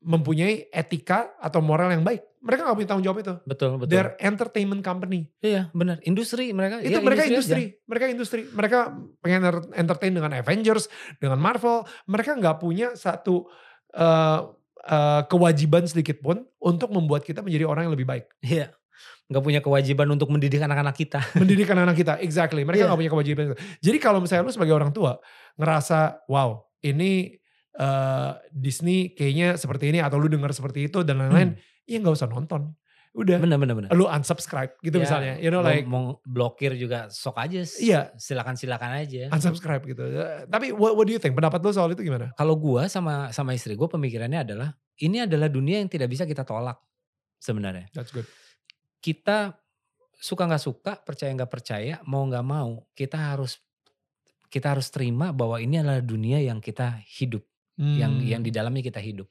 [0.00, 2.29] mempunyai etika atau moral yang baik.
[2.40, 3.34] Mereka nggak punya tanggung jawab itu.
[3.44, 3.92] Betul, betul.
[3.92, 5.28] They're entertainment company.
[5.44, 6.00] Iya, benar.
[6.08, 6.80] Industri mereka.
[6.80, 7.36] Itu ya, mereka aja.
[7.36, 8.40] industri, mereka industri.
[8.48, 8.78] Mereka
[9.20, 10.88] pengen enter- entertain dengan Avengers,
[11.20, 11.84] dengan Marvel.
[12.08, 13.44] Mereka nggak punya satu
[13.92, 14.40] eh,
[14.88, 18.24] eh, kewajiban sedikit pun untuk membuat kita menjadi orang yang lebih baik.
[18.40, 18.72] Iya.
[19.30, 21.20] Nggak punya kewajiban untuk mendidik anak-anak kita.
[21.38, 22.64] Mendidik anak-anak kita, exactly.
[22.64, 22.86] Mereka Iya.
[22.88, 23.42] nggak punya kewajiban.
[23.78, 25.20] Jadi kalau misalnya lu sebagai orang tua
[25.60, 27.36] ngerasa, wow, ini
[27.76, 31.54] eh, Disney kayaknya seperti ini atau lu dengar seperti itu dan lain-lain,
[31.90, 32.70] ya nggak usah nonton.
[33.10, 33.90] Udah, Bener, bener, bener.
[33.90, 35.34] lu unsubscribe gitu Ya, misalnya.
[35.42, 37.66] You know like mau blokir juga sok aja.
[37.82, 38.14] Iya.
[38.14, 39.26] Silakan-silakan aja.
[39.34, 40.06] unsubscribe gitu.
[40.06, 41.34] Eh, Tapi what, what do you think?
[41.34, 42.30] Pendapat lu soal itu gimana?
[42.38, 44.70] Kalau gua sama sama istri gua pemikirannya adalah
[45.02, 46.78] ini adalah dunia yang tidak bisa kita tolak
[47.42, 47.90] sebenarnya.
[47.90, 48.30] That's good.
[49.02, 49.58] Kita
[50.14, 53.58] suka nggak suka, percaya nggak percaya, mau nggak mau, kita harus
[54.46, 57.42] kita harus terima bahwa ini adalah dunia yang kita hidup,
[57.74, 58.22] yang Hmm.
[58.22, 59.26] yang di dalamnya kita hidup.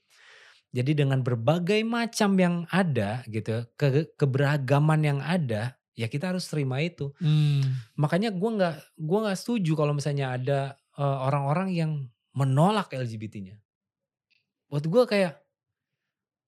[0.69, 6.77] Jadi dengan berbagai macam yang ada gitu, ke, keberagaman yang ada, ya kita harus terima
[6.77, 7.09] itu.
[7.17, 7.65] Hmm.
[7.97, 10.59] Makanya gua nggak gua nggak setuju kalau misalnya ada
[10.99, 11.91] eh, orang-orang yang
[12.37, 13.57] menolak LGBT-nya.
[14.69, 15.41] Buat gua kayak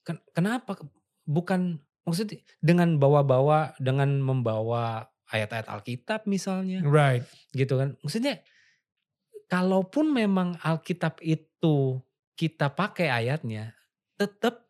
[0.05, 0.77] ken- kenapa
[1.25, 7.25] bukan maksudnya dengan bawa-bawa dengan membawa ayat-ayat Alkitab misalnya Right.
[7.57, 7.97] gitu kan.
[8.05, 8.41] Maksudnya
[9.47, 11.99] kalaupun memang Alkitab itu
[12.35, 13.75] kita pakai ayatnya,
[14.21, 14.69] tetap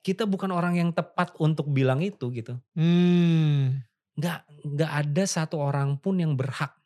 [0.00, 2.60] kita bukan orang yang tepat untuk bilang itu gitu.
[2.72, 3.80] Hmm.
[4.10, 6.76] nggak nggak ada satu orang pun yang berhak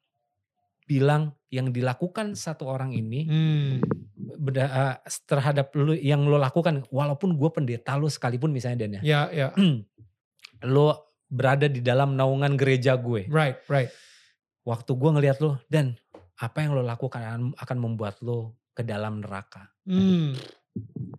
[0.84, 3.72] bilang yang dilakukan satu orang ini Hmm.
[4.14, 4.94] beda, eh,
[5.24, 9.48] terhadap lu yang lo lakukan walaupun gue pendeta lo sekalipun misalnya Dan ya Ya, ya.
[10.64, 10.88] lo
[11.26, 13.90] berada di dalam naungan gereja gue Right, right.
[14.62, 15.96] waktu gue ngelihat lo dan
[16.36, 20.36] apa yang lo lakukan akan- akan membuat lo ke dalam neraka Hmm.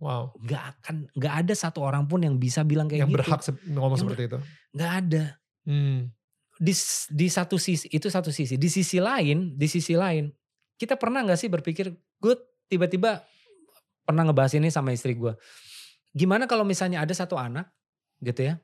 [0.03, 0.35] Wow.
[0.43, 3.41] nggak akan nggak ada satu orang pun yang bisa bilang kayak Yang gitu berhak
[3.71, 4.37] ngomong Yang seperti itu.
[4.75, 5.23] nggak ada
[5.65, 6.13] Hmm.
[6.61, 6.73] di
[7.09, 10.29] di satu sisi itu satu sisi di sisi lain di sisi lain
[10.77, 11.89] kita pernah nggak sih berpikir
[12.21, 12.35] gue
[12.69, 13.25] tiba-tiba
[14.05, 15.33] pernah ngebahas ini sama istri gue
[16.13, 17.65] gimana kalau misalnya ada satu anak
[18.21, 18.61] gitu ya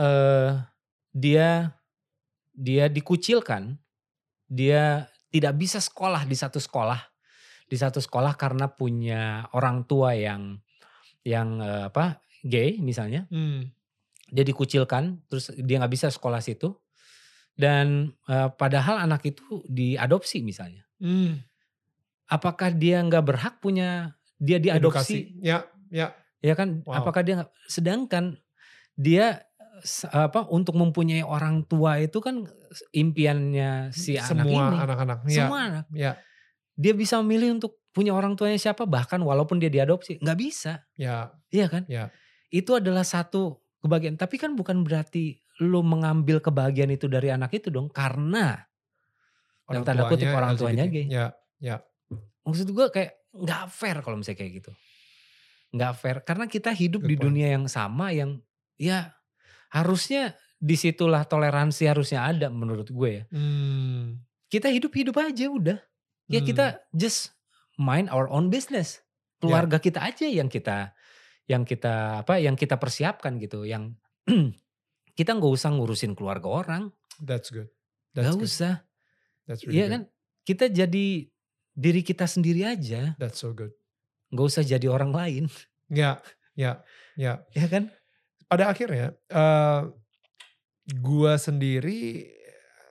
[0.00, 0.50] eh
[1.12, 1.76] dia
[2.56, 3.76] dia dikucilkan
[4.48, 7.11] dia tidak bisa sekolah di satu sekolah
[7.72, 10.60] di satu sekolah karena punya orang tua yang
[11.24, 13.72] yang eh, apa gay misalnya Hmm.
[14.28, 16.76] dia dikucilkan terus dia nggak bisa sekolah situ
[17.56, 21.40] dan eh, padahal anak itu diadopsi misalnya Hmm.
[22.28, 25.40] apakah dia nggak berhak punya dia diadopsi Edukasi.
[25.40, 26.12] Ya, ya.
[26.44, 27.00] ya kan Wow.
[27.00, 28.36] apakah dia sedangkan
[28.92, 29.48] dia
[30.12, 32.46] apa untuk mempunyai orang tua itu kan
[32.94, 35.18] impiannya si anak Semua ini anak-anak.
[35.26, 36.12] Ya, semua anak ya,
[36.82, 41.30] dia bisa memilih untuk punya orang tuanya siapa bahkan walaupun dia diadopsi nggak bisa ya.
[41.48, 42.10] iya kan Ya.
[42.50, 47.70] itu adalah satu kebahagiaan tapi kan bukan berarti lu mengambil kebahagiaan itu dari anak itu
[47.70, 48.66] dong karena
[49.62, 51.06] Dalam tanda kutip orang tuanya gay.
[51.06, 51.80] Ya, ya.
[52.42, 54.70] maksud gue kayak nggak fair kalau misalnya kayak gitu
[55.72, 57.24] nggak fair karena kita hidup Good di point.
[57.30, 58.42] dunia yang sama yang
[58.76, 59.14] ya
[59.70, 64.20] harusnya di situlah toleransi harusnya ada menurut gue ya Hmm.
[64.46, 65.78] kita hidup hidup aja udah
[66.32, 66.48] ya Hmm.
[66.48, 67.36] kita just
[67.76, 69.04] mind our own business
[69.36, 70.96] keluarga kita aja yang kita
[71.44, 73.92] yang kita apa yang kita persiapkan gitu yang
[75.18, 76.82] kita nggak usah ngurusin keluarga orang
[77.20, 77.68] That's good.
[78.16, 78.48] That's nggak good.
[78.48, 78.74] usah
[79.44, 79.90] That's really good.
[79.90, 80.02] kan
[80.42, 81.06] kita jadi
[81.72, 83.74] diri kita sendiri aja That's so good.
[84.30, 85.44] nggak usah jadi orang lain
[85.92, 86.24] Ya,
[86.56, 86.80] ya,
[87.14, 87.44] ya.
[87.52, 87.92] ya kan
[88.48, 89.80] Pada akhirnya, eh
[90.98, 92.28] gua sendiri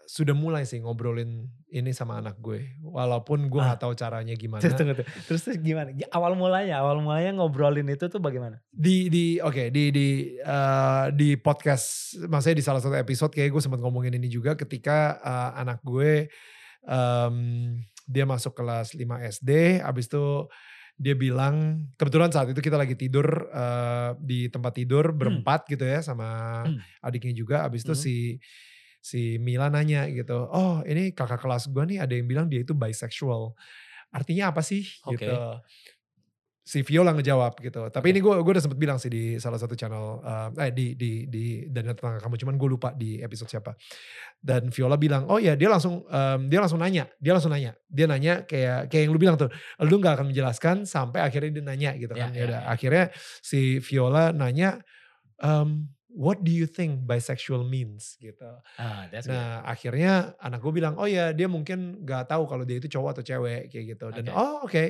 [0.05, 2.75] sudah mulai sih ngobrolin ini sama anak gue.
[2.79, 3.71] Walaupun gue Ah.
[3.71, 4.59] nggak tahu caranya gimana.
[4.59, 5.07] terus tunggu tuh.
[5.25, 9.87] terus terus gimana awal mulanya awal mulanya ngobrolin itu tuh bagaimana di di oke di
[9.89, 11.87] di eh, di podcast
[12.23, 16.27] maksudnya di salah satu episode kayak gue sempat ngomongin ini juga ketika eh, anak gue
[16.83, 17.35] em,
[18.03, 20.25] dia masuk kelas 5 SD, abis itu
[20.97, 21.55] dia bilang
[21.95, 26.61] kebetulan saat itu kita lagi tidur uh, di tempat tidur berempat gitu ya sama
[26.99, 27.55] adiknya juga.
[27.63, 28.03] Abis itu Hmm.
[28.03, 28.15] si
[29.01, 32.77] si Mila nanya gitu, oh ini kakak kelas gue nih ada yang bilang dia itu
[32.77, 33.57] bisexual.
[34.13, 35.25] Artinya apa sih Oke.
[35.25, 35.33] gitu.
[36.61, 37.89] Si Viola ngejawab gitu.
[37.89, 40.93] Tapi ini gue gue udah sempet bilang sih di salah satu channel uh, eh di
[40.93, 43.73] di di dan tetangga kamu cuman gue lupa di episode siapa.
[44.37, 47.09] Dan Viola bilang, "Oh ya, dia langsung em, dia langsung nanya.
[47.17, 47.73] Dia langsung nanya.
[47.89, 49.49] Dia nanya kayak kayak yang lu bilang tuh,
[49.81, 52.31] lu nggak akan menjelaskan sampai akhirnya dia nanya gitu Ya, kan.
[52.31, 52.69] ya, Ya udah, ya.
[52.69, 53.05] akhirnya
[53.41, 54.69] si Viola nanya
[55.41, 58.47] em, what do you think bisexual means gitu.
[58.75, 59.35] Ah, that's good.
[59.35, 63.15] Nah akhirnya anak gue bilang, oh ya dia mungkin gak tahu kalau dia itu cowok
[63.15, 64.05] atau cewek kayak gitu.
[64.11, 64.35] Dan Oke.
[64.35, 64.83] oh oke.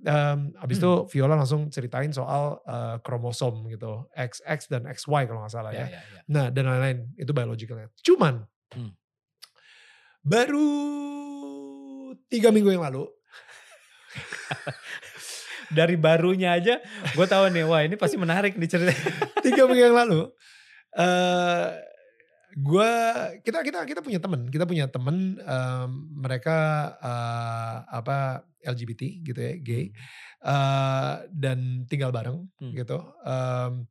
[0.00, 4.08] Em, abis itu Viola langsung ceritain soal eh, kromosom gitu.
[4.14, 5.86] XX dan XY kalau gak salah Ya, ya.
[5.92, 6.20] ya, ya.
[6.30, 7.90] Nah dan lain-lain itu biologicalnya.
[8.00, 8.94] Cuman Hmm.
[10.22, 10.70] baru
[12.30, 13.10] tiga minggu yang lalu.
[15.70, 16.82] Dari barunya aja
[17.14, 18.90] gue tahu nih, wah ini pasti menarik nih cerita.
[19.46, 20.26] tiga minggu yang lalu.
[22.50, 22.92] Gue
[23.46, 26.58] kita kita kita punya temen kita punya temen em, mereka
[26.98, 29.84] eh, apa LGBT gitu ya gay
[30.42, 32.74] eh, dan tinggal bareng Hmm.
[32.74, 33.86] gitu Em,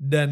[0.00, 0.30] dan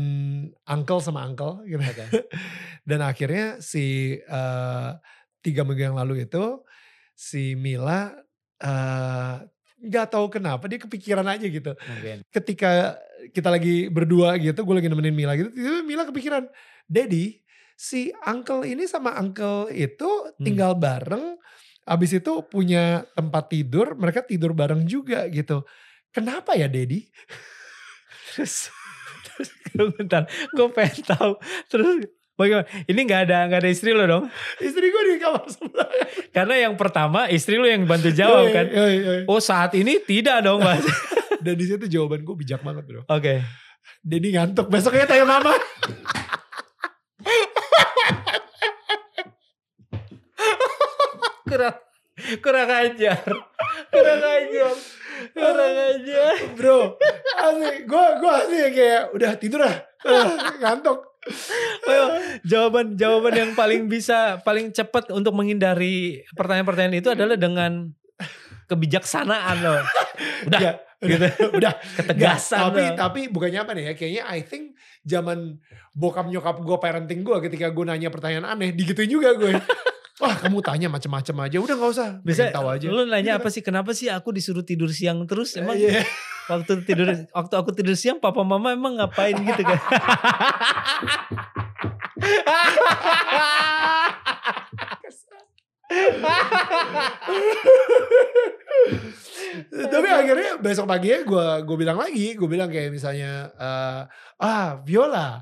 [0.66, 2.06] uncle sama uncle gitu Oke.
[2.88, 4.90] dan akhirnya si eh,
[5.38, 6.64] tiga minggu yang lalu itu
[7.14, 8.18] si Mila
[8.58, 9.36] eh,
[9.78, 12.26] nggak tahu kenapa dia kepikiran aja gitu Mungkin.
[12.34, 12.98] ketika
[13.30, 16.46] kita lagi berdua gitu, gue lagi nemenin Mila gitu, tiba Mila kepikiran,
[16.86, 17.42] Daddy,
[17.74, 21.38] si uncle ini sama uncle itu tinggal bareng,
[21.86, 25.66] abis itu punya tempat tidur, mereka tidur bareng juga gitu.
[26.10, 27.04] Kenapa ya Daddy?
[28.38, 28.70] Terus,
[29.24, 29.50] terus
[29.98, 31.32] bentar, gue pengen tahu.
[31.66, 32.06] Terus
[32.38, 32.66] bagaimana?
[32.86, 34.24] Ini nggak ada nggak ada istri lo dong?
[34.70, 35.90] Istri gue di kamar sebelah.
[36.30, 38.70] Karena yang pertama istri lo yang bantu jawab kan.
[38.70, 39.20] yoi, yoi.
[39.26, 40.86] Oh saat ini tidak dong mas.
[41.44, 43.02] Dan di situ jawaban gue bijak banget bro.
[43.10, 43.42] Oke.
[43.98, 45.52] Daddy ngantuk, besoknya tanya mama.
[51.48, 51.76] Kurang
[52.42, 53.22] kurang ajar.
[53.88, 54.72] Kurang ajar.
[55.34, 56.34] Kurang ajar.
[56.54, 56.94] bro,
[57.34, 59.76] asli, gue gue asli kayak udah tidur lah,
[60.06, 60.30] Ah,
[60.62, 61.07] ngantuk.
[61.84, 62.04] Ayo,
[62.42, 67.92] jawaban jawaban yang paling bisa paling cepat untuk menghindari pertanyaan-pertanyaan itu adalah dengan
[68.66, 69.80] kebijaksanaan loh.
[70.44, 71.26] Udah Ya, gitu.
[71.62, 72.96] udah Ketegasan Nggak, tapi loh.
[72.98, 74.64] tapi bukannya apa nih ya kayaknya I think
[75.02, 75.62] zaman
[75.94, 79.54] bokap nyokap gue parenting gue ketika gue nanya pertanyaan aneh digituin juga gue
[80.18, 81.56] wah kamu tanya macem-macem aja.
[81.58, 82.08] Udah nggak usah.
[82.20, 82.86] Bisa tahu aja.
[82.86, 83.62] lu nanya Gitu apa sih?
[83.62, 85.54] Kenapa sih aku disuruh tidur siang terus?
[85.54, 86.02] Emang Iya.
[86.48, 89.76] waktu tidur waktu aku tidur siang papa mama emang ngapain gitu kan
[99.88, 104.00] tapi akhirnya besok paginya gue gue bilang lagi gue bilang kayak misalnya eh,
[104.38, 105.40] ah Viola.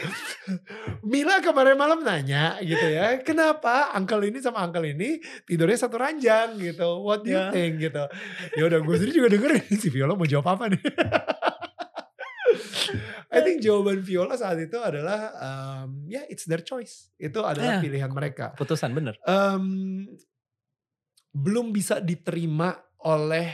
[1.10, 6.54] Mila kemarin malam nanya gitu ya kenapa uncle ini sama uncle ini tidurnya satu ranjang?
[6.60, 7.00] gitu.
[7.00, 7.48] What do you Ya.
[7.50, 7.80] think?
[7.80, 8.04] gitu.
[8.54, 9.64] Ya udah gue sendiri juga dengerin.
[9.82, 10.82] Si Viola mau jawab apa nih
[13.32, 17.82] I think jawaban Viola saat itu adalah um, ya it's their choice itu adalah Ya.
[17.82, 20.04] pilihan mereka putusan bener Em,
[21.34, 23.50] belum bisa diterima oleh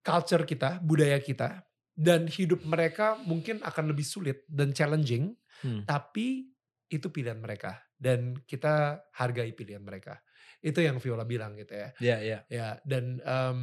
[0.00, 5.34] culture kita, budaya kita, dan hidup mereka mungkin akan lebih sulit dan challenging,
[5.64, 5.88] Hmm.
[5.88, 6.52] tapi
[6.92, 10.20] itu pilihan mereka dan kita hargai pilihan mereka.
[10.60, 11.88] Itu yang Viola bilang gitu ya.
[11.98, 13.60] ya ya Ya dan em,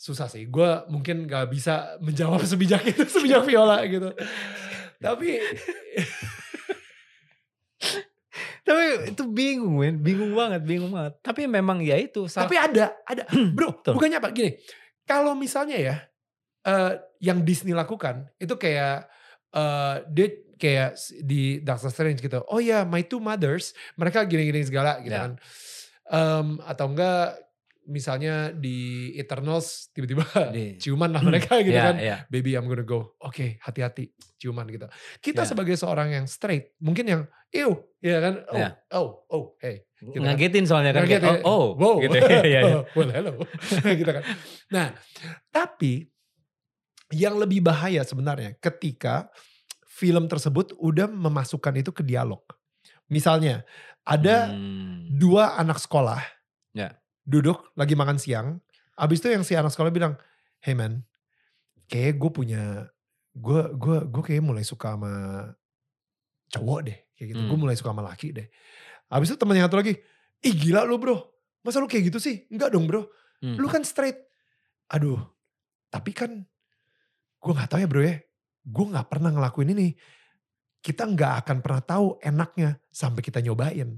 [0.00, 0.48] susah sih.
[0.48, 4.08] Gue mungkin gak bisa menjawab sebijak itu sebijak Viola gitu.
[4.96, 5.36] Tapi
[8.60, 12.94] tapi itu bingung men bingung banget bingung banget tapi memang ya itu salah Tapi ada,
[13.04, 13.24] ada.
[13.56, 13.92] Bro, Betul.
[13.98, 14.30] bukannya apa?
[14.30, 14.54] Gini,
[15.04, 15.96] kalau misalnya ya,
[16.64, 19.08] eh, yang Disney lakukan, itu kayak,
[19.50, 20.26] eh, dia
[20.60, 20.90] kayak
[21.24, 22.44] di Doctor Strange gitu.
[22.46, 25.24] Oh ya, my two mothers, mereka gini-gini segala gitu Ya.
[25.24, 25.32] kan.
[26.10, 27.40] Em, atau enggak,
[27.90, 30.22] misalnya di Eternals, tiba-tiba
[30.82, 31.96] ciuman lah mereka gitu ya, kan.
[31.98, 32.16] ya.
[32.30, 33.18] Baby I'm gonna go.
[33.18, 34.86] Oke, hati-hati, ciuman gitu.
[35.18, 35.48] Kita Ya.
[35.50, 38.34] sebagai seorang yang straight, mungkin yang, ew, ya kan.
[38.48, 38.68] Oh, Ya.
[38.94, 39.82] oh, oh, hey.
[40.00, 40.32] Gitu kan.
[40.32, 41.44] ngagetin soalnya kan Ngagetin.
[41.44, 41.96] oh, oh Wow.
[42.00, 42.80] gitu ya, ya, ya.
[42.96, 43.32] well, hello.
[44.00, 44.24] gitu kan.
[44.72, 44.86] Nah,
[45.50, 46.08] tapi
[47.12, 49.28] yang lebih bahaya sebenarnya ketika
[49.84, 52.40] film tersebut udah memasukkan itu ke dialog.
[53.10, 53.66] Misalnya,
[54.06, 55.04] ada Hmm.
[55.12, 56.22] dua anak sekolah
[56.70, 56.94] Ya.
[57.30, 58.58] Duduk lagi makan siang.
[58.98, 60.18] Abis itu yang si anak sekolah bilang,
[60.58, 61.06] hey man,
[61.86, 62.90] kayak gue punya,
[63.32, 65.12] gue gue gue kayak mulai suka sama
[66.50, 67.40] cowok deh, kayak gitu.
[67.46, 67.62] Gue Hmm.
[67.62, 68.50] mulai suka sama laki deh.
[69.06, 69.94] Abis itu temen yang satu lagi,
[70.42, 71.16] ih gila lu bro,
[71.62, 72.50] masa lu kayak gitu sih?
[72.50, 73.06] Enggak dong bro,
[73.40, 73.56] Hmm.
[73.56, 74.18] lu kan straight.
[74.90, 75.22] Aduh,
[75.88, 76.42] tapi kan
[77.40, 78.18] gue gak tahu ya bro ya.
[78.66, 79.94] Gue gak pernah ngelakuin ini.
[80.82, 83.96] Kita gak akan pernah tahu enaknya sampai kita nyobain.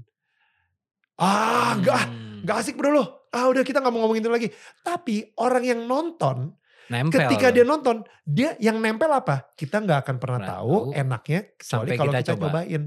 [1.17, 2.41] Ah, enggak, ah, Hmm.
[2.43, 3.22] Gak asik bro lo.
[3.33, 4.47] Ah udah kita gak mau ngomongin itu lagi.
[4.85, 6.53] Tapi orang yang nonton,
[6.85, 7.17] Nempel.
[7.25, 9.49] ketika dia nonton, dia yang nempel apa?
[9.57, 10.93] Kita gak akan pernah Pernah tahu tahu.
[10.93, 12.45] enaknya kecuali Sampai kalau kita kita, coba.
[12.47, 12.83] nyobain.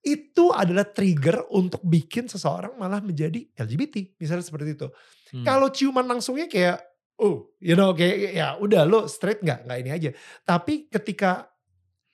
[0.00, 4.14] Itu adalah trigger untuk bikin seseorang malah menjadi LGBT.
[4.22, 4.86] Misalnya seperti itu.
[5.34, 5.42] Hmm.
[5.42, 6.78] Kalau ciuman langsungnya kayak,
[7.18, 10.10] oh, you know, kayak ya udah lo straight nggak, nggak ini aja.
[10.46, 11.50] Tapi ketika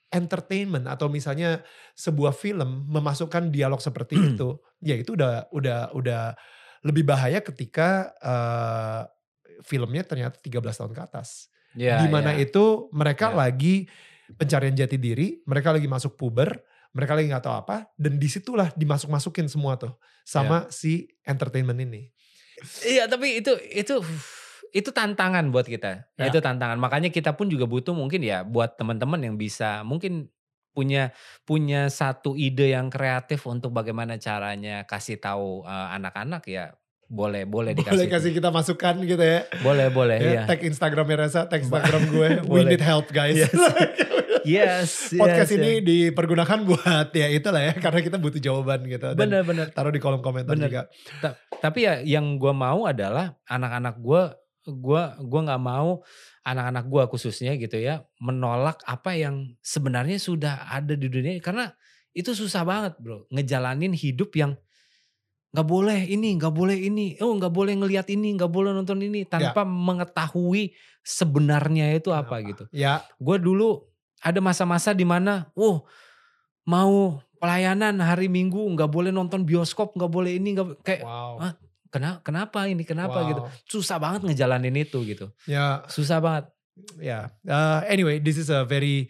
[0.09, 1.61] entertainment atau misalnya
[1.93, 6.33] sebuah film memasukkan dialog seperti itu, ya itu udah udah udah
[6.83, 9.01] lebih bahaya ketika eh,
[9.63, 11.47] filmnya ternyata 13 tahun ke atas.
[11.73, 12.45] Ya, di mana ya.
[12.45, 13.47] itu mereka Ya.
[13.47, 13.89] lagi
[14.37, 16.61] pencarian jati diri, mereka lagi masuk puber,
[16.93, 22.13] mereka lagi nggak tahu apa, dan di situlah dimasuk-masukin semua tuh sama si entertainment ini.
[22.85, 23.99] Iya tapi itu itu
[24.73, 26.09] itu tantangan buat kita.
[26.17, 26.29] Ya.
[26.29, 26.81] Itu tantangan.
[26.81, 30.32] Makanya kita pun juga butuh mungkin ya buat teman-teman yang bisa mungkin
[30.73, 31.13] punya
[31.45, 36.73] punya satu ide yang kreatif untuk bagaimana caranya kasih tahu eh, anak-anak ya
[37.13, 37.93] boleh boleh dikasih.
[37.93, 39.45] Boleh kasih kita masukan gitu ya.
[39.61, 40.41] Boleh boleh ya iya.
[40.49, 42.29] Tag Instagramnya Reza, tag Instagram gue.
[42.51, 43.37] We need help guys.
[43.37, 43.53] Yes.
[44.43, 45.15] Yes.
[45.15, 45.83] Podcast yes, ini yes.
[45.87, 47.79] dipergunakan buat ya itulah ya.
[47.79, 49.15] Karena kita butuh jawaban gitu.
[49.15, 49.71] Dan bener bener.
[49.71, 50.67] taruh di kolom komentar Bener.
[50.67, 50.81] juga.
[51.23, 54.21] Ta- tapi ya yang gue mau adalah anak-anak gue
[54.67, 56.03] gua gua nggak mau
[56.43, 61.71] anak-anak gue khususnya gitu ya menolak apa yang sebenarnya sudah ada di dunia karena
[62.13, 63.25] itu susah banget bro.
[63.33, 64.53] Ngejalanin hidup yang
[65.53, 67.17] nggak boleh ini nggak boleh ini.
[67.23, 72.49] Oh nggak boleh ngelihat ini nggak boleh nonton ini tanpa mengetahui sebenarnya itu apa Kenapa?
[72.49, 72.63] gitu.
[72.71, 73.83] Ya, gue dulu
[74.23, 75.83] ada masa-masa di mana, oh
[76.63, 81.35] mau pelayanan hari Minggu nggak boleh nonton bioskop, nggak boleh ini, nggak kayak wow.
[81.93, 83.29] Kena, kenapa ini, kenapa Wow.
[83.29, 86.49] gitu, susah banget ngejalanin itu gitu, Ya, susah banget.
[86.97, 87.29] ya.
[87.45, 89.05] Uh, anyway, this is a very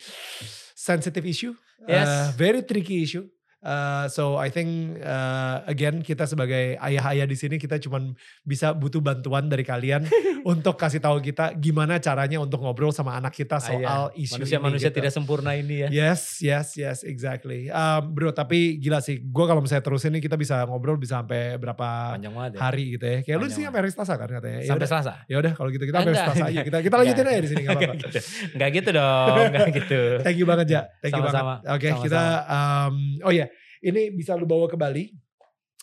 [0.75, 1.55] sensitive issue.
[1.87, 2.07] Yes.
[2.07, 3.23] Uh, very tricky issue.
[3.63, 4.67] Uh, so I think
[4.99, 8.11] uh, again kita sebagai ayah-ayah di sini kita cuman
[8.41, 10.03] bisa butuh bantuan dari kalian
[10.43, 13.79] untuk kasih tahu kita gimana caranya untuk ngobrol sama anak kita soal
[14.11, 14.27] isu Ah, iya.
[14.27, 14.97] ini Manusia-manusia gitu.
[14.99, 15.89] tidak sempurna ini ya.
[15.89, 17.71] Yes, yes, yes, exactly.
[17.71, 19.23] Um, bro, tapi gila sih.
[19.23, 22.59] Gue kalau misalnya terus ini kita bisa ngobrol bisa sampai berapa Panjang banget ya.
[22.59, 23.17] hari gitu ya.
[23.21, 24.59] Kayak lu sih sampai hari Selasa kan katanya.
[24.59, 25.13] Ya Sampai Selasa.
[25.23, 26.51] ya udah kalau gitu kita sampai Enggak, Selasa aja.
[26.51, 26.65] enggak.
[26.67, 27.31] Kita kita lanjutin Enggak.
[27.31, 27.93] aja di sini nggak apa-apa.
[27.93, 28.19] Enggak gitu.
[28.51, 30.01] Enggak gitu dong, enggak gitu.
[30.27, 30.81] Thank you banget ja.
[30.99, 31.47] Thank you Sama-sama.
[31.55, 31.71] banget.
[31.71, 32.03] Oke, Sama-sama.
[32.03, 33.45] kita um, oh ya,
[33.83, 35.11] ini bisa lu bawa ke Bali.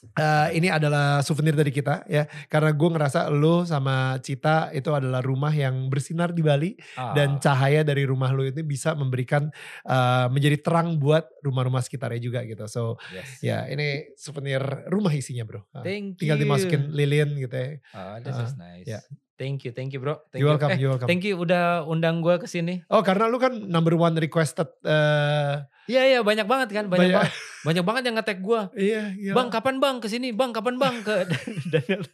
[0.00, 5.20] Eh, ini adalah souvenir dari kita ya karena gue ngerasa lu sama Cita itu adalah
[5.20, 9.52] rumah yang bersinar di Bali Ah, dan cahaya dari rumah lu ini bisa memberikan
[9.84, 13.44] eh, menjadi terang buat rumah-rumah sekitarnya juga gitu so yes.
[13.44, 16.48] ya ini souvenir rumah isinya bro Ah, Thank tinggal you.
[16.48, 18.88] dimasukin lilin gitu ya Oh, this is nice.
[18.88, 19.04] ya.
[19.36, 20.20] Thank you, thank you bro.
[20.28, 20.52] Thank you you.
[20.52, 22.80] welcome Eh, you welcome Thank you udah undang gue ke sini.
[22.88, 25.60] oh karena lu kan number one requested eh,
[25.90, 27.18] Iya iya banyak banget kan, banyak, Banyak.
[27.18, 27.32] banget.
[27.60, 28.60] Banyak banget yang ngetek gue.
[28.78, 30.30] iya iya Bang kapan bang ke sini?
[30.30, 31.26] Bang kapan bang ke
[31.72, 32.06] Daniel.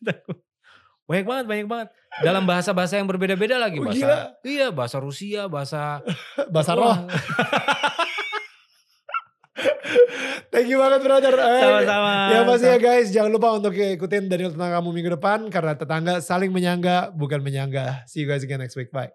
[1.06, 1.88] Banyak banget, banyak banget.
[2.18, 3.78] Dalam bahasa-bahasa yang berbeda-beda lagi.
[3.78, 4.18] Oh, Bahasa, gila.
[4.42, 6.00] iya bahasa Rusia, bahasa...
[6.54, 6.96] bahasa roh
[10.50, 12.12] thank you banget brother Eh, Sama-sama.
[12.32, 16.18] Ya masih ya guys, jangan lupa untuk ikutin Daniel Tentang Kamu minggu depan karena tetangga
[16.18, 18.02] saling menyangga bukan menyangga.
[18.08, 18.90] See you guys again next week.
[18.90, 19.14] Bye.